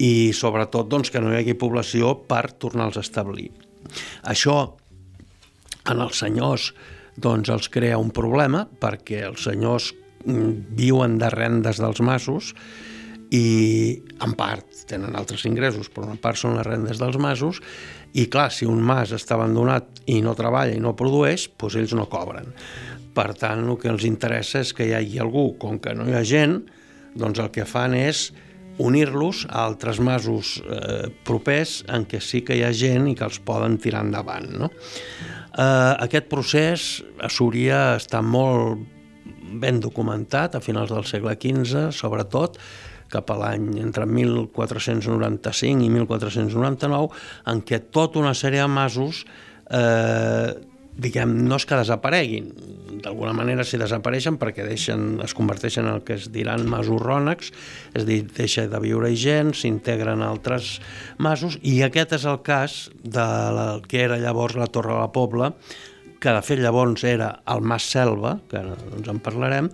i 0.04 0.34
sobretot 0.34 0.90
doncs, 0.90 1.12
que 1.14 1.22
no 1.22 1.32
hi 1.34 1.40
hagi 1.40 1.58
població 1.58 2.14
per 2.30 2.52
tornar-los 2.62 3.00
a 3.00 3.06
establir. 3.06 3.50
Això 4.28 4.58
en 5.88 6.04
els 6.04 6.20
senyors 6.20 6.72
doncs, 7.18 7.50
els 7.50 7.70
crea 7.74 7.98
un 7.98 8.12
problema 8.14 8.66
perquè 8.82 9.24
els 9.26 9.48
senyors 9.48 9.92
mm, 10.26 10.76
viuen 10.78 11.18
de 11.22 11.32
rendes 11.34 11.82
dels 11.82 12.02
masos 12.06 12.54
i 13.34 13.98
en 14.24 14.34
part 14.40 14.86
tenen 14.88 15.18
altres 15.20 15.44
ingressos, 15.50 15.90
però 15.92 16.08
en 16.14 16.20
part 16.22 16.40
són 16.40 16.56
les 16.56 16.68
rendes 16.68 17.02
dels 17.02 17.18
masos 17.20 17.60
i 18.16 18.28
clar, 18.32 18.52
si 18.54 18.68
un 18.70 18.80
mas 18.86 19.12
està 19.16 19.36
abandonat 19.36 20.04
i 20.08 20.22
no 20.24 20.36
treballa 20.38 20.76
i 20.76 20.84
no 20.84 20.96
produeix, 20.98 21.50
doncs 21.60 21.76
ells 21.82 21.96
no 21.98 22.08
cobren. 22.10 22.54
Per 23.18 23.32
tant, 23.36 23.66
el 23.66 23.80
que 23.82 23.90
els 23.92 24.06
interessa 24.08 24.62
és 24.64 24.72
que 24.78 24.88
hi 24.88 24.94
hagi 24.96 25.20
algú, 25.20 25.50
com 25.60 25.82
que 25.82 25.96
no 25.98 26.06
hi 26.08 26.16
ha 26.16 26.24
gent, 26.26 26.62
doncs 27.18 27.42
el 27.42 27.50
que 27.52 27.66
fan 27.68 27.98
és 27.98 28.30
unir-los 28.84 29.46
a 29.50 29.64
altres 29.66 30.00
masos 30.04 30.58
eh, 30.62 31.10
propers 31.26 31.82
en 31.90 32.06
què 32.10 32.22
sí 32.22 32.44
que 32.46 32.58
hi 32.58 32.64
ha 32.66 32.74
gent 32.76 33.08
i 33.10 33.16
que 33.18 33.26
els 33.26 33.40
poden 33.44 33.80
tirar 33.82 34.04
endavant. 34.06 34.50
No? 34.62 34.70
Eh, 34.70 35.94
aquest 36.06 36.30
procés 36.30 36.88
a 37.24 37.32
Súria 37.34 37.98
està 37.98 38.22
molt 38.22 38.84
ben 39.58 39.80
documentat 39.82 40.56
a 40.56 40.62
finals 40.62 40.92
del 40.94 41.08
segle 41.08 41.34
XV, 41.40 41.90
sobretot, 41.96 42.60
cap 43.12 43.30
a 43.32 43.38
l'any 43.40 43.78
entre 43.80 44.06
1495 44.06 45.86
i 45.86 45.92
1499, 45.94 47.22
en 47.48 47.62
què 47.64 47.80
tota 47.96 48.20
una 48.20 48.34
sèrie 48.36 48.62
de 48.66 48.72
masos 48.72 49.24
eh, 49.72 50.52
diguem, 50.98 51.34
no 51.48 51.60
és 51.60 51.66
que 51.68 51.78
desapareguin, 51.80 52.52
d'alguna 53.04 53.34
manera 53.36 53.66
s'hi 53.66 53.80
desapareixen 53.80 54.38
perquè 54.42 54.66
deixen, 54.66 55.20
es 55.24 55.36
converteixen 55.38 55.86
en 55.86 55.98
el 55.98 56.06
que 56.06 56.18
es 56.18 56.30
diran 56.34 56.66
masos 56.70 57.02
rònecs, 57.04 57.52
és 57.94 58.04
a 58.04 58.08
dir, 58.08 58.22
deixa 58.38 58.68
de 58.70 58.82
viure 58.84 59.12
gent, 59.16 59.54
s'integren 59.58 60.24
altres 60.26 60.78
masos, 61.22 61.60
i 61.62 61.80
aquest 61.86 62.18
és 62.18 62.26
el 62.30 62.42
cas 62.46 62.88
de 63.04 63.28
la, 63.58 63.68
que 63.88 64.02
era 64.06 64.20
llavors 64.22 64.58
la 64.58 64.70
Torre 64.72 64.96
de 64.96 65.02
la 65.04 65.12
Pobla, 65.14 65.52
que 66.18 66.34
de 66.34 66.42
fet 66.42 66.62
llavors 66.64 67.04
era 67.06 67.36
el 67.54 67.62
Mas 67.62 67.86
Selva, 67.92 68.40
que 68.50 68.64
ens 68.64 69.12
en 69.12 69.22
parlarem, 69.22 69.70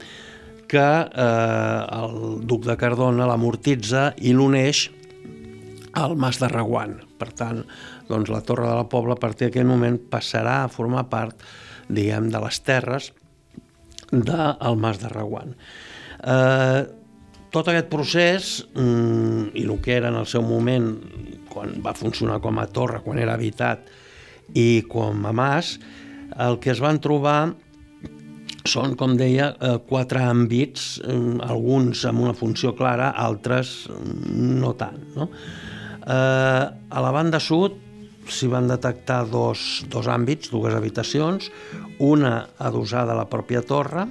que 0.67 0.83
eh, 0.83 1.79
el 2.01 2.43
duc 2.49 2.67
de 2.67 2.75
Cardona 2.79 3.29
l'amortitza 3.29 4.11
i 4.19 4.33
l'uneix 4.35 4.89
al 5.93 6.17
Mas 6.19 6.41
de 6.41 6.49
Reguant. 6.51 6.97
Per 7.23 7.31
tant, 7.39 7.61
doncs 8.09 8.31
la 8.33 8.41
Torre 8.43 8.67
de 8.67 8.75
la 8.75 8.87
Pobla 8.91 9.15
a 9.15 9.21
partir 9.21 9.47
d'aquell 9.47 9.69
moment 9.69 9.95
passarà 10.11 10.63
a 10.63 10.71
formar 10.71 11.05
part, 11.11 11.39
diguem, 11.87 12.27
de 12.33 12.41
les 12.43 12.59
terres 12.67 13.13
del 14.11 14.77
Mas 14.83 14.99
de 14.99 15.11
Reguant. 15.13 15.55
Eh, 16.19 16.83
tot 17.53 17.69
aquest 17.69 17.89
procés, 17.91 18.51
mm, 18.75 19.53
i 19.55 19.63
el 19.63 19.79
que 19.79 19.95
era 19.95 20.09
en 20.09 20.19
el 20.19 20.25
seu 20.25 20.41
moment, 20.41 20.87
quan 21.49 21.75
va 21.85 21.93
funcionar 21.93 22.39
com 22.41 22.59
a 22.59 22.65
torre, 22.65 23.01
quan 23.05 23.19
era 23.21 23.35
habitat, 23.37 23.87
i 24.53 24.83
com 24.89 25.25
a 25.25 25.31
mas, 25.31 25.77
el 26.37 26.57
que 26.59 26.71
es 26.73 26.81
van 26.81 26.99
trobar 26.99 27.53
són, 28.65 28.95
com 28.95 29.15
deia, 29.19 29.51
eh, 29.59 29.77
quatre 29.87 30.19
àmbits, 30.23 30.99
mm, 31.05 31.41
alguns 31.41 32.05
amb 32.05 32.21
una 32.21 32.33
funció 32.33 32.73
clara, 32.75 33.09
altres 33.09 33.87
mm, 33.89 34.59
no 34.59 34.73
tant. 34.73 34.99
No? 35.15 35.29
Eh, 36.03 36.65
a 36.89 37.01
la 37.03 37.11
banda 37.15 37.39
sud 37.39 37.79
s'hi 38.27 38.47
van 38.51 38.67
detectar 38.67 39.23
dos, 39.27 39.83
dos 39.91 40.07
àmbits, 40.07 40.51
dues 40.51 40.75
habitacions, 40.75 41.49
una 41.99 42.35
adossada 42.59 43.13
a 43.13 43.19
la 43.19 43.27
pròpia 43.29 43.63
torre. 43.67 44.07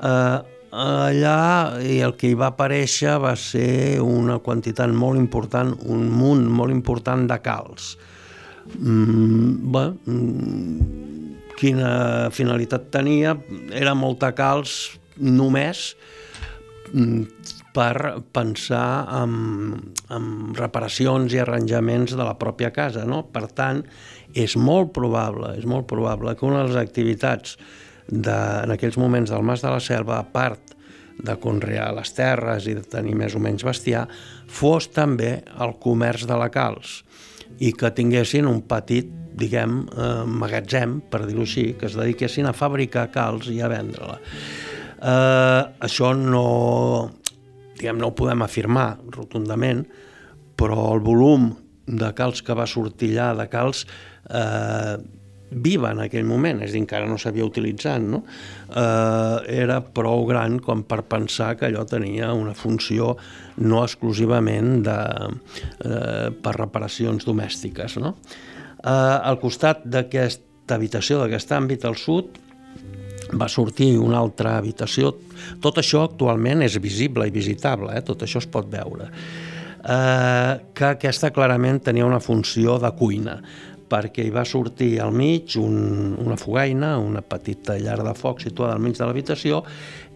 Eh, 0.00 0.38
allà 0.74 1.78
i 1.86 2.00
el 2.02 2.16
que 2.18 2.32
hi 2.32 2.38
va 2.38 2.50
aparèixer 2.50 3.14
va 3.22 3.34
ser 3.38 4.00
una 4.02 4.40
quantitat 4.42 4.90
molt 4.90 5.20
important, 5.20 5.74
un 5.86 6.08
munt 6.10 6.44
molt 6.50 6.74
important 6.74 7.28
de 7.30 7.38
calç. 7.44 7.94
Mm, 8.78 9.70
bé, 9.72 9.84
mm, 10.08 11.44
quina 11.60 12.30
finalitat 12.32 12.90
tenia? 12.90 13.36
Era 13.70 13.94
molta 13.94 14.32
calç 14.34 14.98
només 15.20 15.94
mm, 16.92 17.22
per 17.74 18.22
pensar 18.34 19.06
en, 19.22 19.32
en 20.14 20.28
reparacions 20.54 21.34
i 21.34 21.40
arranjaments 21.42 22.14
de 22.14 22.22
la 22.22 22.36
pròpia 22.38 22.70
casa. 22.74 23.02
No? 23.08 23.24
Per 23.34 23.48
tant, 23.50 23.82
és 24.34 24.54
molt 24.56 24.92
probable, 24.94 25.56
és 25.58 25.66
molt 25.66 25.88
probable 25.90 26.36
que 26.38 26.46
una 26.46 26.62
de 26.62 26.70
les 26.70 26.78
activitats 26.78 27.56
de, 28.06 28.36
en 28.36 28.74
aquells 28.74 28.98
moments 29.00 29.32
del 29.32 29.42
Mas 29.46 29.64
de 29.64 29.72
la 29.72 29.82
Selva, 29.82 30.20
a 30.20 30.28
part 30.30 30.74
de 31.14 31.34
conrear 31.42 31.92
les 31.94 32.10
terres 32.14 32.66
i 32.66 32.74
de 32.74 32.82
tenir 32.90 33.14
més 33.18 33.34
o 33.34 33.42
menys 33.42 33.64
bestiar, 33.66 34.06
fos 34.50 34.88
també 34.94 35.36
el 35.62 35.76
comerç 35.82 36.26
de 36.30 36.38
la 36.38 36.50
calç 36.54 37.00
i 37.62 37.72
que 37.74 37.90
tinguessin 37.94 38.48
un 38.50 38.62
petit, 38.66 39.10
diguem, 39.34 39.82
eh, 39.90 40.24
magatzem, 40.26 41.00
per 41.10 41.24
dir-ho 41.26 41.42
així, 41.42 41.72
que 41.78 41.86
es 41.86 41.98
dediquessin 41.98 42.46
a 42.46 42.54
fabricar 42.54 43.08
calç 43.14 43.50
i 43.50 43.60
a 43.62 43.70
vendre-la. 43.70 44.18
Eh, 45.04 45.62
això 45.86 46.14
no, 46.18 47.10
diguem, 47.78 47.98
no 47.98 48.10
ho 48.10 48.16
podem 48.16 48.44
afirmar 48.44 48.94
rotundament, 49.14 49.84
però 50.58 50.92
el 50.94 51.02
volum 51.04 51.50
de 51.86 52.10
calç 52.16 52.40
que 52.44 52.56
va 52.56 52.66
sortir 52.70 53.12
allà, 53.14 53.34
de 53.42 53.46
calç 53.52 53.84
eh, 54.30 54.96
viva 55.54 55.92
en 55.94 56.00
aquell 56.04 56.24
moment, 56.26 56.62
és 56.64 56.72
a 56.72 56.74
dir, 56.74 56.82
encara 56.82 57.08
no 57.08 57.18
s'havia 57.20 57.46
utilitzat, 57.46 58.02
no? 58.02 58.22
eh, 58.70 59.36
era 59.54 59.80
prou 59.84 60.24
gran 60.26 60.58
com 60.64 60.82
per 60.88 61.02
pensar 61.10 61.54
que 61.58 61.68
allò 61.68 61.84
tenia 61.88 62.32
una 62.34 62.54
funció 62.58 63.14
no 63.62 63.84
exclusivament 63.84 64.82
de, 64.86 64.98
eh, 65.84 66.30
per 66.42 66.56
reparacions 66.58 67.26
domèstiques. 67.28 67.98
No? 68.02 68.16
Eh, 68.80 68.90
al 68.90 69.38
costat 69.42 69.84
d'aquesta 69.84 70.78
habitació, 70.78 71.20
d'aquest 71.22 71.54
àmbit 71.54 71.86
al 71.86 71.98
sud, 72.00 72.40
va 73.32 73.48
sortir 73.48 73.94
una 73.98 74.20
altra 74.20 74.56
habitació. 74.58 75.14
Tot 75.62 75.80
això 75.80 76.04
actualment 76.04 76.64
és 76.66 76.78
visible 76.82 77.26
i 77.28 77.34
visitable, 77.34 77.94
eh? 77.94 78.02
tot 78.04 78.24
això 78.26 78.42
es 78.42 78.48
pot 78.50 78.68
veure. 78.70 79.10
Eh, 79.84 80.52
que 80.72 80.90
aquesta 80.94 81.32
clarament 81.34 81.82
tenia 81.84 82.06
una 82.06 82.20
funció 82.20 82.78
de 82.80 82.90
cuina, 82.98 83.38
perquè 83.94 84.24
hi 84.24 84.32
va 84.32 84.46
sortir 84.48 84.96
al 85.02 85.12
mig 85.12 85.58
un, 85.60 86.14
una 86.18 86.38
fogaina, 86.40 86.96
una 86.98 87.20
petita 87.20 87.76
llar 87.78 88.00
de 88.02 88.14
foc 88.16 88.40
situada 88.42 88.74
al 88.74 88.82
mig 88.82 88.96
de 88.96 89.04
l'habitació 89.04 89.60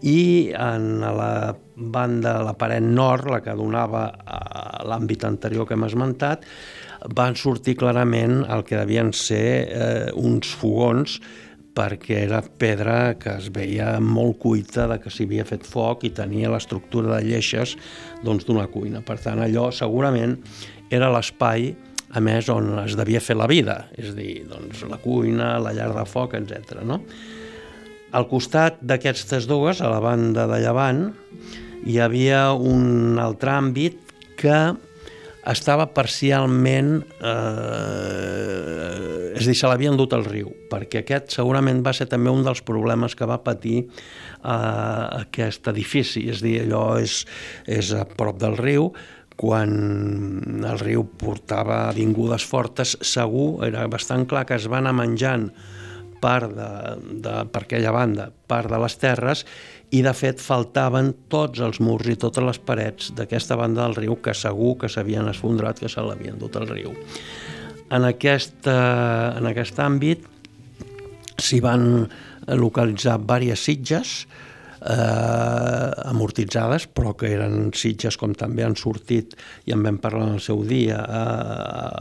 i 0.09 0.51
en 0.57 1.03
la 1.03 1.55
banda, 1.77 2.39
la 2.47 2.55
paret 2.59 2.83
nord, 2.83 3.29
la 3.31 3.43
que 3.45 3.55
donava 3.59 4.07
a 4.25 4.85
l'àmbit 4.89 5.27
anterior 5.29 5.69
que 5.69 5.77
hem 5.77 5.85
esmentat, 5.87 6.47
van 7.15 7.37
sortir 7.39 7.77
clarament 7.79 8.41
el 8.51 8.65
que 8.67 8.79
devien 8.79 9.13
ser 9.15 9.45
eh, 9.69 10.09
uns 10.19 10.51
fogons 10.59 11.19
perquè 11.77 12.23
era 12.25 12.41
pedra 12.43 13.15
que 13.21 13.37
es 13.39 13.51
veia 13.55 13.97
molt 14.03 14.39
cuita 14.43 14.87
de 14.91 14.99
que 15.03 15.13
s'hi 15.13 15.27
havia 15.29 15.47
fet 15.49 15.67
foc 15.67 16.07
i 16.09 16.13
tenia 16.15 16.51
l'estructura 16.53 17.17
de 17.17 17.29
lleixes 17.29 17.77
doncs, 18.25 18.47
d'una 18.47 18.67
doncs, 18.67 18.73
cuina. 18.75 19.03
Per 19.07 19.19
tant, 19.23 19.43
allò 19.45 19.69
segurament 19.75 20.39
era 20.91 21.11
l'espai 21.13 21.71
a 22.09 22.23
més 22.25 22.49
on 22.49 22.73
es 22.81 22.97
devia 22.97 23.21
fer 23.21 23.37
la 23.37 23.49
vida, 23.51 23.83
és 23.99 24.13
a 24.13 24.17
dir, 24.17 24.43
doncs, 24.49 24.81
la 24.89 24.97
cuina, 25.03 25.59
la 25.61 25.75
llar 25.77 25.91
de 25.93 26.05
foc, 26.09 26.39
etc. 26.39 26.81
No? 26.89 27.03
Al 28.17 28.25
costat 28.31 28.81
d'aquestes 28.81 29.45
dues, 29.49 29.83
a 29.85 29.91
la 29.93 30.01
banda 30.01 30.47
de 30.49 30.63
llevant, 30.63 31.03
hi 31.85 31.99
havia 32.01 32.49
un 32.57 33.21
altre 33.21 33.53
àmbit 33.59 34.01
que 34.41 34.59
estava 35.49 35.89
parcialment... 35.93 37.03
Eh, 37.21 38.78
dir, 39.47 39.55
se 39.59 39.69
l'havien 39.71 39.97
dut 39.99 40.15
al 40.17 40.25
riu, 40.27 40.51
perquè 40.71 41.03
aquest 41.03 41.37
segurament 41.37 41.83
va 41.85 41.93
ser 41.97 42.09
també 42.11 42.33
un 42.33 42.43
dels 42.47 42.63
problemes 42.67 43.15
que 43.15 43.29
va 43.29 43.39
patir 43.45 43.83
eh, 43.85 44.49
aquest 44.49 45.69
edifici. 45.71 46.27
És 46.33 46.43
dir, 46.45 46.59
allò 46.65 46.99
és, 47.03 47.21
és 47.67 47.93
a 47.95 48.05
prop 48.09 48.41
del 48.41 48.57
riu, 48.59 48.91
quan 49.39 50.65
el 50.67 50.79
riu 50.83 51.05
portava 51.21 51.85
vingudes 51.95 52.43
fortes, 52.43 52.97
segur, 53.07 53.63
era 53.69 53.87
bastant 53.91 54.27
clar 54.27 54.45
que 54.49 54.59
es 54.59 54.67
va 54.71 54.81
anar 54.83 54.97
menjant 54.99 55.53
part 56.19 56.51
de, 56.51 56.71
de, 57.23 57.35
per 57.53 57.63
aquella 57.63 57.93
banda, 57.95 58.33
part 58.51 58.67
de 58.71 58.81
les 58.83 58.97
terres, 58.99 59.45
i 59.95 60.03
de 60.05 60.13
fet 60.17 60.43
faltaven 60.43 61.13
tots 61.33 61.63
els 61.65 61.79
murs 61.81 62.11
i 62.11 62.17
totes 62.19 62.45
les 62.45 62.59
parets 62.59 63.13
d'aquesta 63.17 63.57
banda 63.57 63.87
del 63.87 63.97
riu 64.03 64.19
que 64.23 64.35
segur 64.35 64.75
que 64.83 64.91
s'havien 64.91 65.31
esfondrat, 65.31 65.79
que 65.79 65.89
se 65.93 66.03
l'havien 66.03 66.37
dut 66.41 66.59
al 66.59 66.69
riu. 66.69 66.93
En 67.91 68.05
aquest, 68.05 68.67
en 68.69 69.47
aquest 69.49 69.79
àmbit 69.81 70.27
s'hi 71.41 71.61
van 71.65 72.09
localitzar 72.59 73.17
diverses 73.21 73.65
sitges, 73.65 74.13
eh, 74.81 75.91
amortitzades, 76.05 76.87
però 76.89 77.15
que 77.19 77.31
eren 77.35 77.71
sitges 77.75 78.19
com 78.19 78.35
també 78.39 78.65
han 78.65 78.77
sortit 78.79 79.35
i 79.67 79.75
en 79.75 79.83
vam 79.85 79.99
parlar 80.03 80.29
en 80.29 80.39
el 80.39 80.43
seu 80.45 80.63
dia 80.67 81.01
a, 81.03 81.23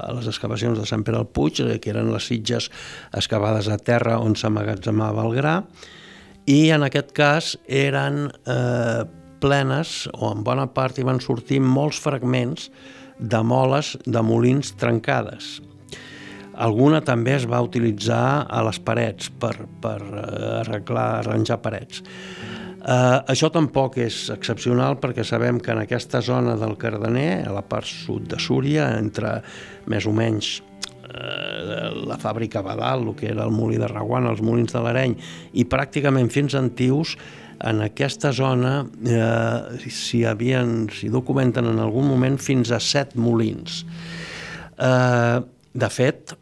a 0.07 0.15
les 0.17 0.27
excavacions 0.29 0.79
de 0.79 0.85
Sant 0.89 1.05
Pere 1.07 1.21
al 1.21 1.29
Puig, 1.29 1.61
eh, 1.63 1.79
que 1.81 1.91
eren 1.93 2.11
les 2.13 2.27
sitges 2.29 2.69
excavades 3.13 3.69
a 3.69 3.77
terra 3.77 4.19
on 4.23 4.35
s'amagatzemava 4.35 5.25
el 5.27 5.37
gra, 5.37 5.61
i 6.47 6.69
en 6.71 6.85
aquest 6.87 7.11
cas 7.15 7.55
eren 7.67 8.27
eh, 8.47 9.03
plenes, 9.41 10.07
o 10.15 10.31
en 10.31 10.43
bona 10.45 10.69
part 10.73 10.97
hi 10.97 11.05
van 11.05 11.19
sortir 11.21 11.59
molts 11.61 11.99
fragments 12.01 12.71
de 13.17 13.41
moles 13.43 13.95
de 14.05 14.21
molins 14.23 14.71
trencades. 14.79 15.57
Alguna 16.57 17.03
també 17.05 17.35
es 17.37 17.45
va 17.49 17.61
utilitzar 17.61 18.47
a 18.49 18.61
les 18.65 18.79
parets 18.81 19.29
per, 19.41 19.55
per 19.81 19.97
eh, 20.01 20.61
arreglar, 20.63 21.09
arranjar 21.19 21.59
parets. 21.61 22.01
Eh, 22.87 23.17
això 23.33 23.49
tampoc 23.53 23.97
és 24.01 24.27
excepcional 24.33 24.97
perquè 25.01 25.25
sabem 25.27 25.59
que 25.61 25.73
en 25.73 25.83
aquesta 25.83 26.21
zona 26.23 26.55
del 26.57 26.77
Cardener, 26.79 27.43
a 27.47 27.53
la 27.53 27.65
part 27.65 27.89
sud 27.89 28.29
de 28.31 28.39
Súria, 28.41 28.93
entre 28.97 29.41
més 29.91 30.07
o 30.07 30.13
menys 30.15 30.55
eh, 31.11 31.89
la 32.07 32.17
fàbrica 32.21 32.63
Badal, 32.65 33.05
el 33.09 33.17
que 33.19 33.29
era 33.33 33.45
el 33.45 33.53
molí 33.53 33.77
de 33.81 33.89
Raguant, 33.91 34.29
els 34.31 34.41
molins 34.45 34.73
de 34.73 34.85
l'Areny, 34.85 35.17
i 35.53 35.67
pràcticament 35.69 36.31
fins 36.33 36.55
a 36.55 36.63
Antius, 36.63 37.17
en 37.57 37.81
aquesta 37.81 38.31
zona 38.37 38.79
eh, 38.85 39.89
s'hi 39.89 40.23
havien, 40.29 40.87
s'hi 40.93 41.09
documenten 41.13 41.69
en 41.69 41.81
algun 41.81 42.05
moment 42.09 42.37
fins 42.41 42.71
a 42.71 42.79
set 42.79 43.15
molins. 43.17 43.81
Eh, 44.77 45.37
de 45.77 45.89
fet, 45.93 46.37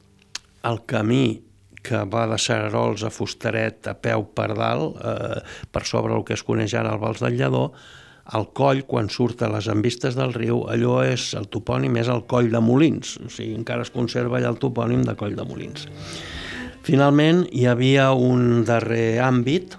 el 0.70 0.82
camí 0.90 1.42
que 1.86 2.02
va 2.10 2.26
de 2.28 2.40
Sararols 2.42 3.04
a 3.06 3.12
Fustaret 3.14 3.92
a 3.92 3.94
peu 3.94 4.26
per 4.34 4.50
dalt, 4.58 4.98
eh, 4.98 5.44
per 5.72 5.86
sobre 5.86 6.16
el 6.18 6.26
que 6.26 6.34
es 6.34 6.44
coneix 6.44 6.74
ara 6.74 6.96
el 6.96 7.02
Vals 7.02 7.22
del 7.22 7.38
Lledó, 7.38 7.68
el 8.34 8.48
coll, 8.58 8.82
quan 8.90 9.06
surt 9.14 9.44
a 9.46 9.52
les 9.54 9.68
envistes 9.70 10.16
del 10.18 10.34
riu, 10.34 10.64
allò 10.74 11.04
és, 11.06 11.28
el 11.38 11.46
topònim 11.54 12.00
és 12.02 12.10
el 12.10 12.24
coll 12.26 12.50
de 12.50 12.62
Molins, 12.62 13.20
o 13.22 13.30
sigui, 13.30 13.54
encara 13.54 13.86
es 13.86 13.94
conserva 13.94 14.40
allà 14.40 14.50
el 14.50 14.58
topònim 14.58 15.06
de 15.06 15.14
coll 15.20 15.38
de 15.38 15.46
Molins. 15.46 15.86
Finalment, 16.86 17.46
hi 17.54 17.68
havia 17.70 18.12
un 18.18 18.64
darrer 18.66 19.20
àmbit, 19.22 19.78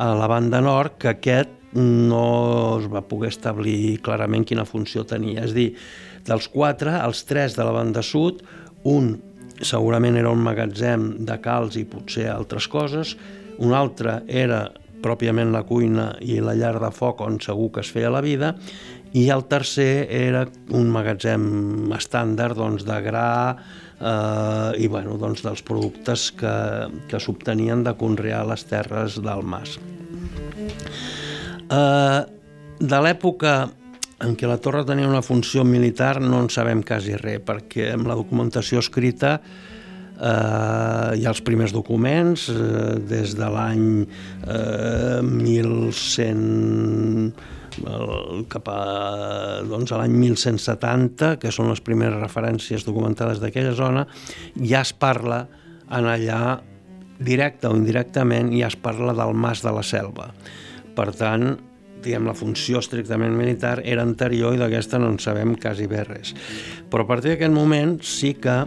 a 0.00 0.14
la 0.16 0.28
banda 0.30 0.62
nord, 0.64 0.96
que 0.98 1.10
aquest 1.12 1.74
no 1.76 2.78
es 2.78 2.86
va 2.90 3.02
poder 3.06 3.28
establir 3.30 4.00
clarament 4.02 4.46
quina 4.48 4.64
funció 4.66 5.04
tenia. 5.06 5.44
És 5.44 5.52
dir, 5.54 5.74
dels 6.26 6.48
quatre, 6.50 6.94
els 7.04 7.24
tres 7.28 7.56
de 7.58 7.66
la 7.66 7.74
banda 7.74 8.02
sud, 8.06 8.40
un 8.88 9.12
segurament 9.62 10.16
era 10.16 10.30
un 10.32 10.42
magatzem 10.44 11.10
de 11.26 11.36
calç 11.42 11.80
i 11.80 11.86
potser 11.88 12.28
altres 12.32 12.68
coses, 12.70 13.16
un 13.60 13.74
altre 13.76 14.20
era 14.26 14.66
pròpiament 15.00 15.52
la 15.52 15.64
cuina 15.64 16.10
i 16.20 16.40
la 16.44 16.54
llar 16.56 16.76
de 16.80 16.90
foc 16.92 17.22
on 17.24 17.38
segur 17.40 17.70
que 17.74 17.84
es 17.84 17.92
feia 17.92 18.12
la 18.12 18.22
vida, 18.24 18.54
i 19.16 19.26
el 19.34 19.44
tercer 19.50 20.06
era 20.14 20.44
un 20.76 20.90
magatzem 20.92 21.90
estàndard 21.96 22.58
doncs, 22.58 22.84
de 22.86 22.98
gra 23.02 23.30
eh, 23.50 24.70
i 24.78 24.86
bueno, 24.86 25.16
doncs, 25.18 25.42
dels 25.42 25.64
productes 25.66 26.30
que, 26.38 26.54
que 27.10 27.18
s'obtenien 27.18 27.82
de 27.86 27.96
conrear 27.98 28.44
les 28.46 28.64
terres 28.70 29.18
del 29.24 29.42
mas. 29.42 29.78
Eh, 31.70 32.20
de 32.80 33.02
l'època 33.04 33.54
en 34.20 34.36
què 34.36 34.46
la 34.48 34.58
torre 34.60 34.84
tenia 34.88 35.08
una 35.08 35.22
funció 35.24 35.64
militar 35.64 36.20
no 36.20 36.40
en 36.44 36.50
sabem 36.52 36.82
quasi 36.86 37.16
res, 37.20 37.40
perquè 37.46 37.92
amb 37.94 38.06
la 38.10 38.16
documentació 38.18 38.78
escrita 38.84 39.30
eh, 39.40 41.16
hi 41.16 41.24
ha 41.24 41.32
els 41.32 41.42
primers 41.46 41.72
documents 41.72 42.48
eh, 42.52 42.56
des 43.10 43.34
de 43.38 43.48
l'any 43.54 43.86
eh, 44.04 45.20
1100 45.24 47.32
cap 48.50 48.66
a 48.68 48.80
doncs, 49.64 49.92
l'any 49.94 50.12
1170, 50.18 51.38
que 51.40 51.50
són 51.54 51.70
les 51.70 51.80
primeres 51.80 52.18
referències 52.20 52.84
documentades 52.84 53.38
d'aquella 53.40 53.72
zona, 53.78 54.02
ja 54.58 54.80
es 54.82 54.92
parla 54.92 55.46
en 55.88 56.04
allà 56.10 56.60
directe 57.20 57.68
o 57.70 57.76
indirectament 57.76 58.50
ja 58.56 58.66
es 58.68 58.76
parla 58.76 59.14
del 59.16 59.32
mas 59.38 59.62
de 59.64 59.72
la 59.72 59.82
selva. 59.86 60.32
Per 60.96 61.12
tant, 61.16 61.54
diguem, 62.04 62.26
la 62.28 62.36
funció 62.36 62.80
estrictament 62.82 63.34
militar 63.36 63.78
era 63.84 64.04
anterior 64.06 64.56
i 64.56 64.60
d'aquesta 64.60 65.00
no 65.00 65.10
en 65.12 65.18
sabem 65.22 65.54
quasi 65.60 65.88
bé 65.90 66.04
res. 66.08 66.34
Però 66.90 67.04
a 67.04 67.08
partir 67.08 67.34
d'aquest 67.34 67.54
moment 67.54 67.98
sí 68.06 68.34
que 68.40 68.62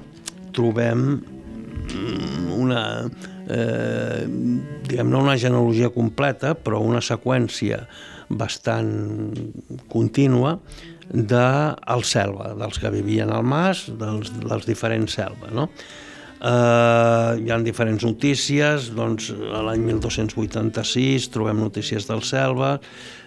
trobem 0.53 1.03
mm, 1.17 2.53
una, 2.55 2.83
eh, 3.49 4.23
diguem, 4.27 5.09
no 5.09 5.23
una 5.25 5.37
genealogia 5.37 5.91
completa, 5.93 6.53
però 6.53 6.81
una 6.83 7.01
seqüència 7.01 7.83
bastant 8.33 9.33
contínua 9.91 10.57
del 11.13 12.07
selva, 12.07 12.53
dels 12.57 12.79
que 12.79 12.93
vivien 12.93 13.33
al 13.33 13.43
mas, 13.45 13.85
dels, 13.99 14.31
dels 14.39 14.65
diferents 14.69 15.19
selva, 15.19 15.51
no? 15.53 15.69
Uh, 16.43 17.39
hi 17.39 17.51
ha 17.53 17.57
diferents 17.63 18.03
notícies, 18.03 18.89
doncs 18.91 19.29
l'any 19.31 19.85
1286 19.85 21.29
trobem 21.31 21.61
notícies 21.63 22.03
del 22.09 22.19
Selva, 22.27 22.73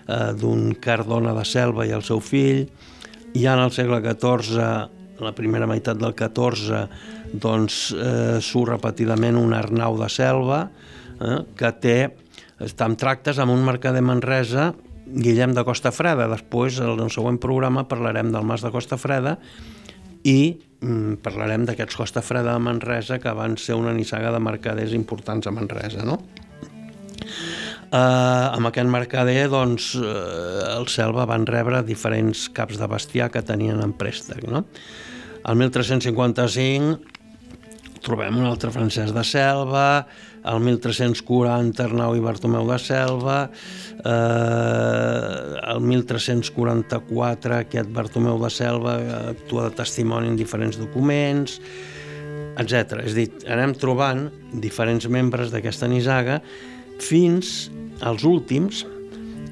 uh, 0.06 0.32
d'un 0.38 0.72
Cardona 0.82 1.34
de 1.36 1.44
Selva 1.46 1.86
i 1.86 1.94
el 1.96 2.04
seu 2.06 2.22
fill. 2.24 2.66
Ha 3.36 3.52
en 3.52 3.62
el 3.66 3.72
segle 3.74 4.00
XIV, 4.00 4.60
la 5.20 5.32
primera 5.36 5.68
meitat 5.68 6.00
del 6.00 6.14
XIV, 6.16 6.86
doncs 7.42 7.90
uh, 7.96 8.38
surt 8.40 8.74
repetidament 8.74 9.38
un 9.40 9.54
Arnau 9.56 9.98
de 10.00 10.08
Selva, 10.12 10.64
uh, 10.66 11.40
que 11.56 11.72
té, 11.82 11.98
està 12.64 12.88
en 12.88 12.96
tractes 12.96 13.38
amb 13.42 13.52
un 13.52 13.64
mercader 13.66 14.00
Manresa 14.04 14.70
Guillem 15.06 15.54
de 15.54 15.64
Costa 15.64 15.92
Freda. 15.94 16.26
Després, 16.30 16.80
en 16.82 16.98
el 16.98 17.12
següent 17.14 17.38
programa, 17.42 17.86
parlarem 17.88 18.32
del 18.34 18.46
Mas 18.46 18.64
de 18.66 18.72
Costa 18.74 18.98
Freda 18.98 19.36
i 20.26 20.56
mm, 20.80 21.20
parlarem 21.22 21.66
d'aquests 21.68 21.98
Costa 22.00 22.22
Freda 22.26 22.56
de 22.56 22.62
Manresa 22.62 23.20
que 23.22 23.34
van 23.36 23.54
ser 23.60 23.78
una 23.78 23.94
nissaga 23.94 24.32
de 24.34 24.42
mercaders 24.42 24.96
importants 24.98 25.46
a 25.46 25.54
Manresa, 25.54 26.02
no? 26.02 26.18
Uh, 27.86 28.56
amb 28.56 28.66
aquest 28.66 28.90
mercader, 28.90 29.46
doncs, 29.52 29.92
uh, 30.00 30.74
el 30.74 30.88
Selva 30.90 31.26
van 31.30 31.46
rebre 31.46 31.84
diferents 31.86 32.48
caps 32.54 32.80
de 32.80 32.88
bestiar 32.90 33.30
que 33.30 33.44
tenien 33.46 33.78
en 33.84 33.92
préstec, 33.94 34.42
no? 34.50 34.64
El 35.46 35.60
1355 35.60 37.16
trobem 38.06 38.38
un 38.38 38.46
altre 38.46 38.70
francès 38.74 39.12
de 39.14 39.22
Selva, 39.26 40.06
el 40.46 40.60
1340 40.62 41.82
Arnau 41.86 42.14
i 42.14 42.22
Bartomeu 42.22 42.66
de 42.68 42.78
Selva, 42.82 43.38
eh, 43.98 44.12
el 45.72 45.82
1344 45.82 47.58
aquest 47.62 47.90
Bartomeu 47.94 48.38
de 48.42 48.50
Selva 48.54 48.96
actua 49.32 49.68
de 49.68 49.76
testimoni 49.82 50.30
en 50.30 50.38
diferents 50.38 50.78
documents, 50.78 51.58
etc. 52.56 53.02
És 53.02 53.12
a 53.12 53.18
dir, 53.18 53.28
anem 53.52 53.74
trobant 53.76 54.28
diferents 54.54 55.10
membres 55.10 55.50
d'aquesta 55.52 55.90
nissaga 55.90 56.40
fins 57.02 57.70
als 58.04 58.24
últims, 58.28 58.84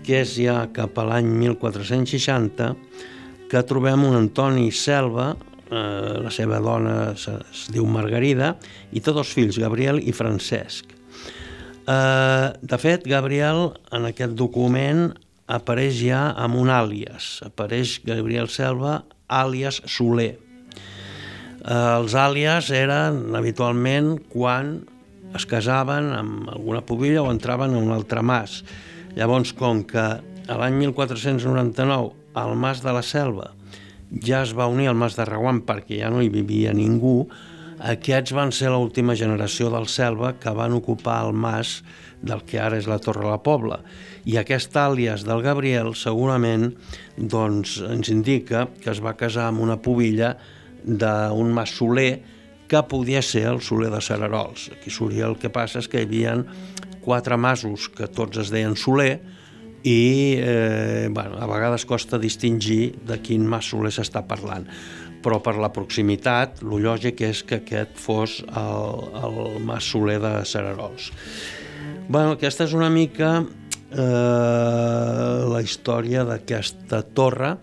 que 0.05 0.21
és 0.21 0.37
ja 0.37 0.65
cap 0.77 0.99
a 1.01 1.07
l'any 1.09 1.31
1460, 1.41 2.75
que 3.51 3.63
trobem 3.69 4.05
un 4.05 4.17
Antoni 4.19 4.71
Selva, 4.75 5.33
eh, 5.71 6.21
la 6.25 6.33
seva 6.35 6.61
dona 6.61 7.13
es, 7.13 7.29
diu 7.73 7.87
Margarida, 7.89 8.55
i 8.93 9.03
tots 9.05 9.25
els 9.25 9.33
fills, 9.37 9.61
Gabriel 9.61 10.01
i 10.03 10.13
Francesc. 10.17 10.93
Eh, 11.85 12.49
de 12.61 12.79
fet, 12.81 13.05
Gabriel, 13.09 13.71
en 13.93 14.09
aquest 14.09 14.37
document, 14.37 15.11
apareix 15.47 16.01
ja 16.01 16.31
amb 16.41 16.57
un 16.61 16.73
àlies. 16.73 17.43
Apareix 17.45 17.99
Gabriel 18.05 18.49
Selva, 18.49 19.03
àlies 19.29 19.83
Soler. 19.89 20.35
Eh, 21.65 21.97
els 21.99 22.17
àlies 22.17 22.71
eren 22.73 23.37
habitualment 23.37 24.19
quan 24.33 24.83
es 25.35 25.47
casaven 25.51 26.13
amb 26.15 26.51
alguna 26.53 26.85
pobilla 26.87 27.23
o 27.25 27.33
entraven 27.33 27.75
a 27.75 27.81
un 27.83 27.91
altre 27.95 28.23
mas. 28.23 28.63
Llavors, 29.15 29.53
com 29.55 29.83
que 29.87 30.05
a 30.05 30.61
l'any 30.61 30.79
1499 30.79 32.13
al 32.35 32.55
Mas 32.59 32.83
de 32.83 32.93
la 32.93 33.03
Selva 33.03 33.53
ja 34.23 34.43
es 34.45 34.53
va 34.55 34.69
unir 34.71 34.89
al 34.91 34.99
Mas 34.99 35.17
de 35.19 35.27
Reguant 35.27 35.63
perquè 35.67 36.03
ja 36.03 36.11
no 36.13 36.23
hi 36.23 36.31
vivia 36.31 36.75
ningú, 36.77 37.25
aquests 37.85 38.35
van 38.37 38.53
ser 38.55 38.71
l'última 38.71 39.17
generació 39.19 39.71
del 39.73 39.89
Selva 39.91 40.35
que 40.41 40.53
van 40.55 40.77
ocupar 40.77 41.25
el 41.27 41.33
mas 41.35 41.81
del 42.25 42.45
que 42.47 42.61
ara 42.63 42.79
és 42.79 42.87
la 42.89 43.01
Torre 43.03 43.27
la 43.29 43.41
Pobla. 43.43 43.81
I 44.25 44.39
aquest 44.41 44.77
àlies 44.79 45.27
del 45.27 45.43
Gabriel 45.45 45.93
segurament 45.99 46.71
doncs, 47.19 47.81
ens 47.83 48.09
indica 48.13 48.69
que 48.81 48.93
es 48.95 49.03
va 49.05 49.17
casar 49.19 49.51
amb 49.51 49.61
una 49.67 49.81
pobilla 49.83 50.37
d'un 50.85 51.53
mas 51.53 51.75
soler 51.77 52.23
que 52.69 52.83
podia 52.89 53.23
ser 53.23 53.47
el 53.51 53.61
soler 53.63 53.91
de 53.93 54.01
Sararols. 54.01 54.71
Aquí 54.75 54.91
Súria 54.91 55.29
el 55.29 55.39
que 55.41 55.53
passa 55.53 55.83
és 55.83 55.89
que 55.91 56.03
hi 56.03 56.09
havia 56.09 56.39
quatre 57.05 57.37
masos 57.37 57.91
que 57.93 58.09
tots 58.09 58.41
es 58.41 58.53
deien 58.53 58.77
soler 58.77 59.19
i 59.85 60.41
eh, 60.41 61.09
bueno, 61.13 61.37
a 61.37 61.47
vegades 61.51 61.85
costa 61.85 62.19
distingir 62.19 62.95
de 63.05 63.21
quin 63.21 63.45
mas 63.45 63.69
soler 63.69 63.93
s'està 63.93 64.25
parlant 64.25 64.65
però 65.25 65.39
per 65.41 65.55
la 65.57 65.71
proximitat, 65.73 66.61
lo 66.61 66.77
lògic 66.77 67.23
és 67.25 67.41
que 67.49 67.63
aquest 67.63 67.97
fos 67.97 68.43
el, 68.45 69.05
el 69.25 69.39
mas 69.65 69.87
soler 69.89 70.19
de 70.21 70.33
Sararols. 70.45 71.09
Bueno, 72.09 72.35
aquesta 72.37 72.67
és 72.69 72.75
una 72.77 72.91
mica 72.93 73.39
eh, 73.41 75.39
la 75.49 75.63
història 75.65 76.27
d'aquesta 76.29 77.01
torre 77.17 77.55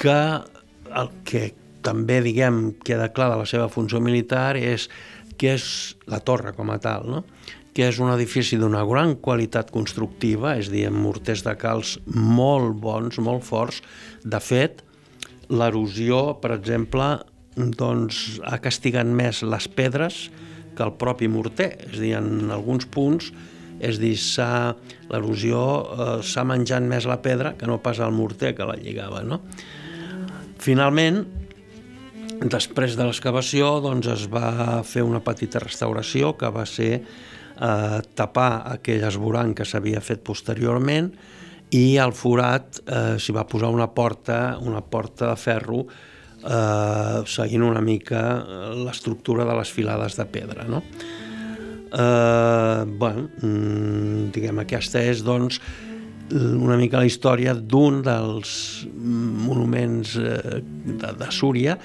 que 0.00 0.16
el 0.94 1.12
que 1.28 1.44
també, 1.84 2.20
diguem, 2.24 2.72
queda 2.84 3.10
clar 3.14 3.30
de 3.32 3.42
la 3.42 3.48
seva 3.48 3.68
funció 3.72 4.00
militar 4.02 4.54
és 4.58 4.88
que 5.38 5.54
és 5.56 5.66
la 6.10 6.20
torre 6.24 6.54
com 6.56 6.70
a 6.70 6.78
tal, 6.82 7.08
no? 7.10 7.24
que 7.74 7.88
és 7.90 7.98
un 7.98 8.12
edifici 8.12 8.56
d'una 8.56 8.84
gran 8.86 9.16
qualitat 9.18 9.72
constructiva, 9.74 10.54
és 10.60 10.70
a 10.70 10.72
dir, 10.76 10.84
amb 10.86 11.00
morters 11.02 11.42
de 11.42 11.56
calç 11.58 11.96
molt 12.06 12.76
bons, 12.78 13.18
molt 13.18 13.42
forts. 13.42 13.80
De 14.22 14.38
fet, 14.38 14.84
l'erosió, 15.50 16.36
per 16.38 16.52
exemple, 16.54 17.08
doncs, 17.56 18.38
ha 18.46 18.60
castigat 18.62 19.10
més 19.10 19.42
les 19.42 19.66
pedres 19.66 20.28
que 20.78 20.86
el 20.86 20.94
propi 21.00 21.26
morter. 21.26 21.72
És 21.88 21.98
a 21.98 22.04
dir, 22.04 22.14
en 22.20 22.54
alguns 22.54 22.86
punts, 22.86 23.32
és 23.82 23.98
dir, 23.98 24.14
l'erosió 25.10 25.60
eh, 25.82 26.10
s'ha 26.22 26.46
menjat 26.46 26.86
més 26.86 27.10
la 27.10 27.18
pedra 27.26 27.56
que 27.58 27.66
no 27.66 27.82
pas 27.82 27.98
el 27.98 28.14
morter 28.14 28.54
que 28.54 28.70
la 28.70 28.78
lligava. 28.78 29.24
No? 29.26 29.42
Finalment, 30.62 31.24
després 32.42 32.96
de 32.98 33.06
l'excavació, 33.06 33.78
doncs, 33.84 34.08
es 34.10 34.26
va 34.30 34.82
fer 34.86 35.04
una 35.06 35.22
petita 35.24 35.62
restauració 35.62 36.34
que 36.38 36.50
va 36.52 36.64
ser 36.66 36.92
eh, 36.98 38.00
tapar 38.14 38.50
aquell 38.74 39.06
esborant 39.06 39.54
que 39.54 39.66
s'havia 39.68 40.02
fet 40.04 40.24
posteriorment 40.26 41.12
i 41.74 41.96
al 41.98 42.12
forat 42.14 42.80
eh, 42.84 43.16
s'hi 43.18 43.34
va 43.34 43.46
posar 43.48 43.70
una 43.74 43.88
porta, 43.94 44.58
una 44.62 44.82
porta 44.82 45.32
de 45.32 45.38
ferro 45.40 45.84
eh, 46.44 47.22
seguint 47.26 47.64
una 47.66 47.82
mica 47.84 48.22
l'estructura 48.84 49.46
de 49.48 49.56
les 49.58 49.72
filades 49.72 50.18
de 50.18 50.26
pedra. 50.26 50.68
No? 50.68 50.82
Eh, 51.94 52.84
bueno, 52.98 53.28
mm, 53.40 54.30
diguem, 54.34 54.62
aquesta 54.64 55.02
és 55.02 55.22
doncs 55.24 55.60
una 56.34 56.78
mica 56.80 56.98
la 56.98 57.06
història 57.06 57.52
d'un 57.54 58.00
dels 58.02 58.54
monuments 58.94 60.16
eh, 60.16 60.60
de, 60.62 61.12
de 61.20 61.30
Súria 61.30 61.76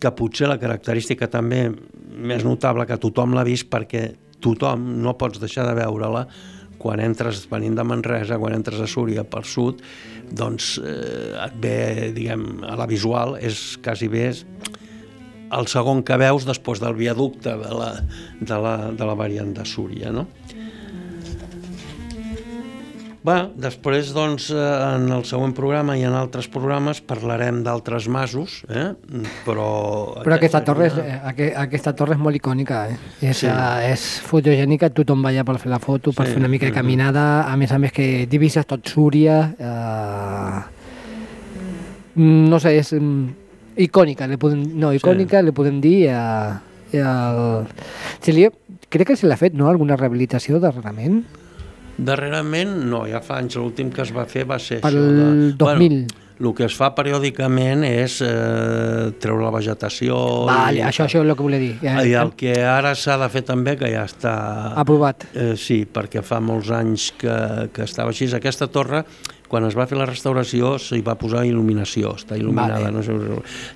que 0.00 0.12
potser 0.16 0.48
la 0.48 0.58
característica 0.60 1.28
també 1.30 1.66
més 2.10 2.44
notable 2.46 2.86
que 2.88 2.98
tothom 3.00 3.36
l'ha 3.36 3.44
vist 3.46 3.68
perquè 3.70 4.06
tothom 4.40 4.86
no 5.04 5.14
pots 5.20 5.40
deixar 5.42 5.66
de 5.68 5.76
veure-la 5.76 6.24
quan 6.80 7.00
entres 7.04 7.42
venint 7.50 7.76
de 7.76 7.84
Manresa, 7.84 8.38
quan 8.40 8.56
entres 8.56 8.80
a 8.80 8.88
Súria 8.88 9.26
per 9.28 9.42
sud, 9.44 9.82
doncs 10.32 10.78
eh, 10.80 11.36
et 11.36 11.58
ve, 11.60 11.80
diguem, 12.16 12.46
a 12.64 12.78
la 12.80 12.88
visual, 12.88 13.36
és 13.36 13.76
quasi 13.84 14.08
bé 14.08 14.30
el 15.50 15.68
segon 15.68 16.00
que 16.06 16.16
veus 16.20 16.46
després 16.48 16.80
del 16.80 16.96
viaducte 16.96 17.52
de 17.60 17.74
la, 17.76 17.90
de 18.40 18.60
la, 18.64 18.74
de 18.96 19.08
la 19.10 19.18
variant 19.18 19.52
de 19.52 19.66
Súria, 19.68 20.14
no? 20.14 20.24
Bé, 23.20 23.34
després, 23.60 24.14
doncs, 24.16 24.46
eh, 24.48 24.58
en 24.96 25.10
el 25.12 25.26
següent 25.28 25.52
programa 25.52 25.92
i 25.98 26.06
en 26.08 26.14
altres 26.16 26.46
programes 26.48 27.02
parlarem 27.04 27.58
d'altres 27.66 28.06
masos, 28.08 28.62
eh? 28.72 28.94
però... 29.44 29.66
Però 30.24 30.38
aquesta 30.38 30.62
torre, 30.64 30.86
és, 30.88 30.96
eh, 31.04 31.50
aquesta 31.60 31.92
torre 31.98 32.16
és 32.16 32.22
molt 32.22 32.38
icònica, 32.38 32.86
eh? 32.88 32.96
És, 33.20 33.42
sí. 33.42 33.50
uh, 33.50 33.76
és 33.84 34.04
fotogènica, 34.24 34.88
tothom 34.96 35.20
va 35.20 35.34
allà 35.34 35.44
per 35.44 35.58
fer 35.60 35.68
la 35.68 35.80
foto, 35.82 36.14
per 36.16 36.24
sí. 36.24 36.32
fer 36.32 36.40
una 36.40 36.48
mica 36.48 36.70
de 36.70 36.72
caminada, 36.72 37.26
a 37.44 37.58
més 37.60 37.74
a 37.76 37.78
més 37.82 37.92
que 37.92 38.24
divises 38.30 38.64
tot 38.68 38.88
Súria... 38.88 39.36
Uh, 39.60 40.64
no 42.20 42.58
sé, 42.60 42.72
és 42.80 42.94
um, 42.96 43.28
icònica, 43.80 44.26
li 44.32 44.40
podem, 44.40 44.64
no, 44.80 44.94
icònica 44.96 45.42
sí. 45.42 45.50
li 45.50 45.56
podem 45.60 45.84
dir 45.84 45.98
a... 46.14 46.24
Uh, 46.88 47.04
el... 47.04 47.68
Si 48.24 48.32
li, 48.32 48.48
crec 48.88 49.12
que 49.12 49.20
se 49.20 49.28
l'ha 49.28 49.36
fet, 49.36 49.52
no?, 49.52 49.68
alguna 49.68 50.00
rehabilitació 50.00 50.56
darrerament. 50.64 51.20
Darrerament 51.98 52.76
no, 52.90 53.04
ja 53.10 53.20
fa 53.24 53.40
anys 53.42 53.58
l'últim 53.60 53.90
que 53.92 54.04
es 54.06 54.14
va 54.16 54.26
fer 54.30 54.46
va 54.48 54.58
ser 54.62 54.80
per 54.84 54.92
això. 54.92 55.06
De... 55.20 55.30
2000. 55.58 55.58
Bueno, 55.60 56.20
el 56.40 56.54
que 56.56 56.64
es 56.64 56.74
fa 56.76 56.88
periòdicament 56.96 57.84
és 57.84 58.16
eh, 58.24 59.10
treure 59.20 59.44
la 59.44 59.50
vegetació... 59.52 60.16
Vale, 60.48 60.78
i, 60.78 60.84
això, 60.88 61.04
això 61.04 61.20
és 61.20 61.28
el 61.28 61.34
que 61.36 61.44
volia 61.44 61.60
dir. 61.60 61.74
Ja, 61.82 61.98
I 62.00 62.14
el 62.16 62.32
que 62.38 62.54
ara 62.64 62.94
s'ha 62.96 63.18
de 63.20 63.28
fer 63.32 63.42
també, 63.50 63.76
que 63.80 63.90
ja 63.92 64.06
està... 64.08 64.32
Aprovat. 64.80 65.28
Eh, 65.34 65.52
sí, 65.60 65.82
perquè 65.84 66.24
fa 66.24 66.40
molts 66.40 66.72
anys 66.72 67.10
que, 67.20 67.36
que 67.76 67.84
estava 67.84 68.14
així. 68.14 68.30
Aquesta 68.40 68.70
torre, 68.72 69.04
quan 69.52 69.68
es 69.68 69.76
va 69.76 69.84
fer 69.90 70.00
la 70.00 70.08
restauració, 70.08 70.78
s'hi 70.80 71.02
va 71.04 71.18
posar 71.20 71.44
il·luminació, 71.44 72.14
està 72.16 72.40
il·luminada. 72.40 72.86
Vale. 72.88 72.94
No 72.96 73.04
sé, 73.04 73.18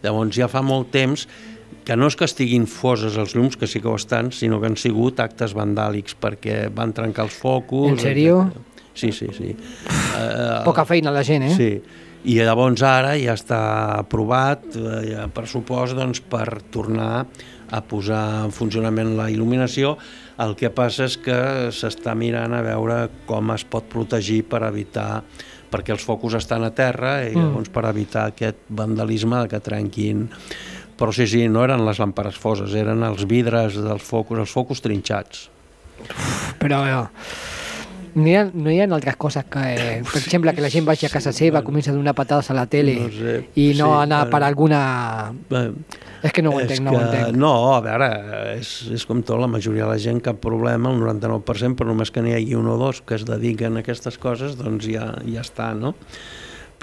llavors 0.07 0.33
ja 0.39 0.49
fa 0.49 0.65
molt 0.65 0.89
temps 0.95 1.29
que 1.85 1.97
no 1.97 2.09
és 2.11 2.17
que 2.17 2.29
estiguin 2.29 2.69
foses 2.71 3.19
els 3.21 3.35
llums, 3.37 3.59
que 3.61 3.69
sí 3.71 3.83
que 3.83 3.91
ho 3.91 3.97
estan, 3.99 4.31
sinó 4.33 4.61
que 4.61 4.71
han 4.71 4.79
sigut 4.81 5.21
actes 5.21 5.57
vandàlics 5.57 6.17
perquè 6.21 6.69
van 6.75 6.95
trencar 6.97 7.27
els 7.29 7.37
focus... 7.37 7.93
En 7.93 8.01
sèrio? 8.03 8.39
Sí, 8.95 9.11
sí, 9.11 9.29
sí. 9.35 9.51
Uh, 10.15 10.63
Poca 10.65 10.85
feina 10.87 11.13
la 11.15 11.25
gent, 11.27 11.49
eh? 11.51 11.55
Sí. 11.59 11.71
I 12.25 12.39
llavors 12.41 12.81
ara 12.89 13.17
ja 13.21 13.35
està 13.37 13.59
aprovat, 13.99 14.63
eh, 14.79 15.01
ja 15.11 15.27
pressupost 15.29 15.93
doncs, 15.99 16.23
per 16.25 16.63
tornar 16.73 17.27
a 17.69 17.81
posar 17.85 18.47
en 18.47 18.55
funcionament 18.55 19.13
la 19.19 19.27
il·luminació. 19.33 19.93
El 20.41 20.55
que 20.57 20.71
passa 20.73 21.05
és 21.11 21.19
que 21.21 21.37
s'està 21.75 22.15
mirant 22.17 22.55
a 22.57 22.63
veure 22.65 22.97
com 23.29 23.53
es 23.53 23.67
pot 23.69 23.85
protegir 23.93 24.41
per 24.49 24.63
evitar 24.71 25.25
perquè 25.75 25.95
els 25.95 26.07
focus 26.07 26.39
estan 26.39 26.65
a 26.65 26.71
terra 26.75 27.19
i 27.27 27.35
mm. 27.35 27.43
llavors 27.43 27.73
per 27.75 27.85
evitar 27.91 28.29
aquest 28.31 28.63
vandalisme 28.79 29.43
que 29.51 29.61
trenquin 29.65 30.29
però 30.99 31.15
sí, 31.15 31.27
sí, 31.31 31.47
no 31.49 31.65
eren 31.65 31.85
les 31.87 32.01
làmperes 32.03 32.39
foses, 32.41 32.75
eren 32.79 33.03
els 33.07 33.27
vidres 33.31 33.79
dels 33.81 34.05
focus, 34.05 34.45
els 34.45 34.55
focus 34.55 34.85
trinxats. 34.85 35.49
Però 36.61 36.83
no, 36.85 37.05
no 38.15 38.29
hi, 38.29 38.35
ha, 38.39 38.45
no 38.55 38.71
hi 38.71 38.79
ha 38.79 38.87
altres 38.87 39.17
coses 39.19 39.47
que, 39.51 39.63
eh, 39.75 40.03
per 40.07 40.21
exemple, 40.21 40.53
que 40.55 40.63
la 40.63 40.71
gent 40.71 40.87
vagi 40.87 41.09
a 41.09 41.11
casa 41.11 41.33
seva, 41.35 41.59
bueno, 41.59 41.67
comença 41.67 41.91
a 41.91 41.97
donar 41.97 42.15
patades 42.15 42.51
a 42.51 42.55
la 42.55 42.67
tele 42.71 42.95
no 43.01 43.09
sé, 43.11 43.35
i 43.59 43.73
no 43.75 43.89
sí, 43.91 44.03
anar 44.05 44.21
bueno, 44.25 44.31
per 44.31 44.43
alguna... 44.47 44.81
Bueno, 45.51 45.99
és 46.25 46.33
que 46.33 46.45
no 46.45 46.55
ho 46.55 46.61
entenc, 46.63 46.85
no 46.87 46.95
ho 46.95 47.01
entenc. 47.03 47.35
No, 47.37 47.53
a 47.75 47.81
veure, 47.85 48.09
és, 48.55 48.71
és 48.95 49.05
com 49.09 49.21
tot, 49.27 49.41
la 49.43 49.51
majoria 49.51 49.89
de 49.89 49.91
la 49.91 49.99
gent 50.01 50.23
cap 50.25 50.39
problema, 50.45 50.95
el 50.95 51.03
99%, 51.03 51.75
però 51.81 51.91
només 51.91 52.15
que 52.15 52.23
n'hi 52.25 52.37
hagi 52.39 52.55
un 52.57 52.71
o 52.71 52.79
dos 52.81 53.03
que 53.03 53.19
es 53.19 53.27
dediquen 53.29 53.77
a 53.77 53.85
aquestes 53.85 54.21
coses, 54.23 54.55
doncs 54.61 54.87
ja, 54.89 55.11
ja 55.27 55.43
està, 55.43 55.73
no? 55.75 55.97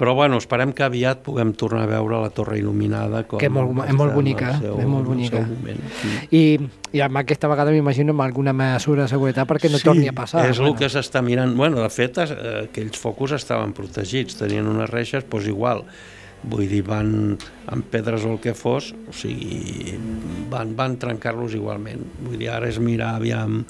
Però 0.00 0.14
bueno, 0.16 0.38
esperem 0.40 0.72
que 0.72 0.82
aviat 0.86 1.20
puguem 1.22 1.52
tornar 1.58 1.84
a 1.84 1.90
veure 1.90 2.20
la 2.22 2.30
torre 2.34 2.56
il·luminada. 2.58 3.22
Com 3.28 3.38
que 3.38 3.50
és 3.50 3.52
molt, 3.52 3.76
és 3.84 3.96
molt 3.96 4.14
bonica, 4.16 4.54
seu, 4.58 4.78
és 4.80 4.88
molt 4.88 5.06
bonica. 5.06 5.42
Moment, 5.46 5.82
sí. 6.00 6.14
I, 6.38 6.96
I 6.96 7.04
amb 7.04 7.20
aquesta 7.20 7.50
vegada 7.52 7.74
m'imagino 7.74 8.16
amb 8.16 8.24
alguna 8.24 8.54
mesura 8.56 9.04
de 9.04 9.12
seguretat 9.12 9.48
perquè 9.50 9.70
no 9.70 9.78
sí, 9.78 9.86
torni 9.86 10.08
a 10.08 10.16
passar. 10.16 10.46
és 10.48 10.58
bueno. 10.58 10.72
el 10.72 10.80
que 10.80 10.88
s'està 10.92 11.22
mirant. 11.22 11.54
Bueno, 11.58 11.82
de 11.84 11.92
fet, 11.92 12.18
eh, 12.24 12.40
aquells 12.64 12.98
focus 12.98 13.36
estaven 13.38 13.76
protegits, 13.76 14.40
tenien 14.40 14.66
unes 14.66 14.90
reixes, 14.90 15.28
doncs 15.28 15.52
igual 15.52 15.86
vull 16.42 16.66
dir, 16.66 16.82
van 16.86 17.36
amb 17.70 17.86
pedres 17.92 18.24
o 18.26 18.34
el 18.34 18.40
que 18.42 18.54
fos, 18.58 18.90
o 19.08 19.14
sigui, 19.14 19.94
van, 20.50 20.74
van 20.78 20.98
trencar-los 20.98 21.54
igualment. 21.58 22.02
Vull 22.24 22.40
dir, 22.40 22.50
ara 22.50 22.70
és 22.70 22.80
mirar 22.82 23.14
aviam, 23.20 23.60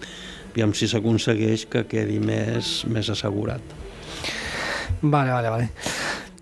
aviam 0.52 0.72
si 0.76 0.88
s'aconsegueix 0.88 1.66
que 1.68 1.84
quedi 1.90 2.18
més, 2.22 2.78
més 2.88 3.12
assegurat. 3.12 3.81
Vale, 5.02 5.32
vale, 5.32 5.50
vale. 5.50 5.70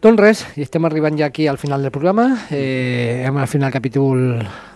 Doncs 0.01 0.21
res, 0.21 0.43
i 0.57 0.65
estem 0.65 0.85
arribant 0.89 1.17
ja 1.19 1.27
aquí 1.29 1.47
al 1.49 1.59
final 1.61 1.83
del 1.83 1.93
programa. 1.93 2.47
Eh, 2.51 3.25
hem 3.27 3.37
al 3.37 3.49
final 3.49 3.69
el 3.69 3.73
capítol, 3.73 4.21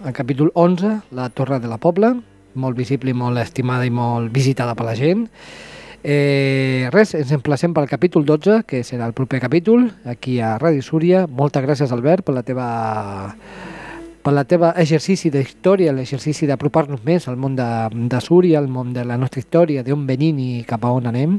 el 0.05 0.13
capítol 0.13 0.51
11, 0.55 0.99
la 1.13 1.29
Torre 1.31 1.61
de 1.61 1.69
la 1.69 1.79
Pobla, 1.79 2.15
molt 2.55 2.77
visible 2.77 3.13
i 3.13 3.17
molt 3.17 3.41
estimada 3.41 3.87
i 3.89 3.93
molt 3.93 4.33
visitada 4.33 4.75
per 4.77 4.85
la 4.89 4.97
gent. 4.97 5.29
Eh, 6.05 6.91
res, 6.93 7.15
ens 7.17 7.33
emplacem 7.33 7.73
pel 7.73 7.89
capítol 7.89 8.27
12, 8.29 8.63
que 8.69 8.83
serà 8.85 9.09
el 9.09 9.17
proper 9.17 9.41
capítol, 9.41 9.89
aquí 10.05 10.41
a 10.41 10.59
Ràdio 10.61 10.85
Súria. 10.85 11.25
Moltes 11.25 11.65
gràcies, 11.65 11.93
Albert, 11.93 12.25
per 12.25 12.37
la 12.37 12.45
teva 12.45 12.69
per 14.25 14.33
la 14.33 14.47
teva 14.49 14.71
exercici 14.81 15.29
d'història, 15.29 15.93
l'exercici 15.93 16.47
d'apropar-nos 16.49 17.03
més 17.05 17.27
al 17.29 17.37
món 17.37 17.57
de, 17.57 17.67
de 17.93 18.21
Súria, 18.25 18.57
al 18.61 18.71
món 18.73 18.95
de 18.97 19.05
la 19.05 19.19
nostra 19.21 19.43
història, 19.43 19.83
d'on 19.85 20.07
venim 20.09 20.39
i 20.41 20.51
cap 20.69 20.85
a 20.85 20.93
on 20.97 21.11
anem. 21.13 21.35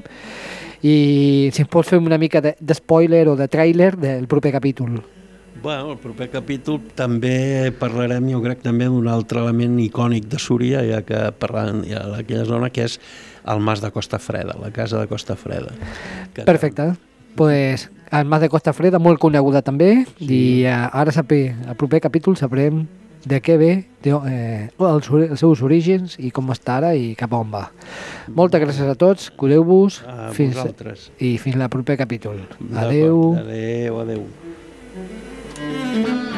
I 0.85 1.49
si 1.55 1.63
ens 1.63 1.71
pots 1.71 1.89
fer 1.93 1.97
una 1.97 2.19
mica 2.21 2.43
de, 2.45 2.53
de 2.59 2.77
spoiler 2.77 3.25
o 3.31 3.35
de 3.39 3.47
tràiler 3.49 3.95
del 3.97 4.27
proper 4.29 4.51
capítol. 4.53 4.99
Bueno, 5.63 5.95
el 5.95 5.97
proper 5.97 6.27
capítol 6.29 6.77
també 6.93 7.71
parlarem, 7.79 8.27
jo 8.29 8.41
crec, 8.43 8.59
també 8.61 8.85
d'un 8.91 9.07
altre 9.09 9.41
element 9.41 9.79
icònic 9.81 10.27
de 10.29 10.37
Súria, 10.37 10.83
ja 10.85 10.99
que 11.07 11.31
parlant 11.41 11.81
ja 11.89 12.03
d'aquella 12.11 12.45
zona, 12.45 12.69
que 12.69 12.85
és 12.85 12.99
el 13.49 13.63
Mas 13.65 13.81
de 13.81 13.89
Costa 13.95 14.19
Freda, 14.21 14.53
la 14.61 14.69
casa 14.75 14.99
de 15.01 15.09
Costa 15.09 15.33
Freda. 15.39 15.73
Que 16.35 16.45
Perfecte. 16.45 16.91
Pues, 17.35 17.89
el 18.11 18.29
Mas 18.29 18.45
de 18.45 18.51
Costa 18.53 18.73
Freda, 18.77 18.99
molt 19.01 19.17
coneguda 19.23 19.63
també, 19.65 20.05
sí. 20.19 20.27
i 20.27 20.43
uh, 20.69 20.85
ara 20.93 21.15
saber, 21.15 21.55
al 21.65 21.79
proper 21.79 22.03
capítol 22.03 22.37
sabrem 22.37 22.83
de 23.25 23.41
què 23.41 23.57
ve, 23.57 23.71
de, 24.05 24.13
eh, 24.29 24.69
els, 24.77 25.09
els 25.09 25.39
seus 25.41 25.63
orígens 25.65 26.15
i 26.21 26.29
com 26.31 26.51
està 26.53 26.77
ara 26.77 26.93
i 26.95 27.13
cap 27.17 27.33
on 27.33 27.49
va. 27.53 27.65
Moltes 28.29 28.61
gràcies 28.61 28.91
a 28.91 28.95
tots, 28.95 29.31
cureu-vos 29.35 30.03
A 30.05 30.29
fins, 30.35 30.55
vosaltres. 30.55 31.09
i 31.19 31.35
fins 31.41 31.57
al 31.57 31.69
proper 31.73 31.97
capítol. 31.97 32.39
Adeu. 32.75 33.33
Adeu, 33.41 33.99
adeu. 34.05 34.25
Ràdio 35.55 36.34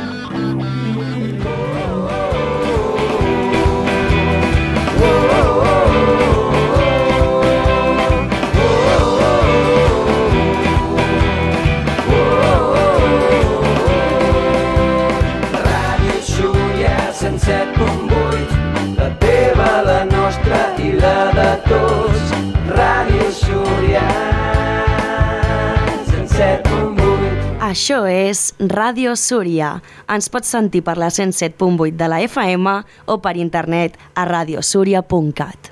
Això 27.78 28.08
és 28.10 28.56
Ràdio 28.58 29.12
Súria. 29.13 29.76
Ens 30.10 30.32
pots 30.34 30.50
sentir 30.50 30.80
per 30.82 30.96
la 30.98 31.12
107.8 31.13 31.94
de 32.00 32.08
la 32.10 32.18
FM 32.26 32.72
o 33.06 33.18
per 33.22 33.36
internet 33.38 34.00
a 34.18 34.24
radiosúria.cat. 34.26 35.70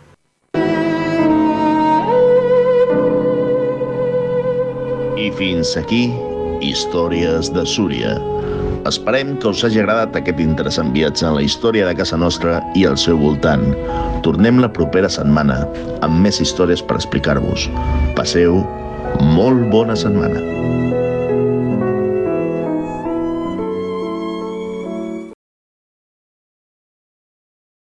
I 5.17 5.31
fins 5.39 5.73
aquí, 5.81 6.03
Històries 6.61 7.49
de 7.57 7.65
Súria. 7.65 8.13
Esperem 8.85 9.33
que 9.41 9.49
us 9.49 9.65
hagi 9.65 9.81
agradat 9.81 10.13
aquest 10.21 10.43
interessant 10.45 10.93
viatge 10.93 11.25
en 11.25 11.39
la 11.39 11.45
història 11.47 11.89
de 11.89 11.97
casa 11.97 12.21
nostra 12.21 12.59
i 12.77 12.85
al 12.85 13.01
seu 13.01 13.17
voltant. 13.17 13.71
Tornem 14.21 14.61
la 14.61 14.69
propera 14.69 15.09
setmana 15.09 15.63
amb 16.05 16.21
més 16.21 16.37
històries 16.37 16.85
per 16.85 17.01
explicar-vos. 17.01 17.65
Passeu 18.13 18.61
molt 19.33 19.71
bona 19.73 19.97
setmana. 19.97 20.84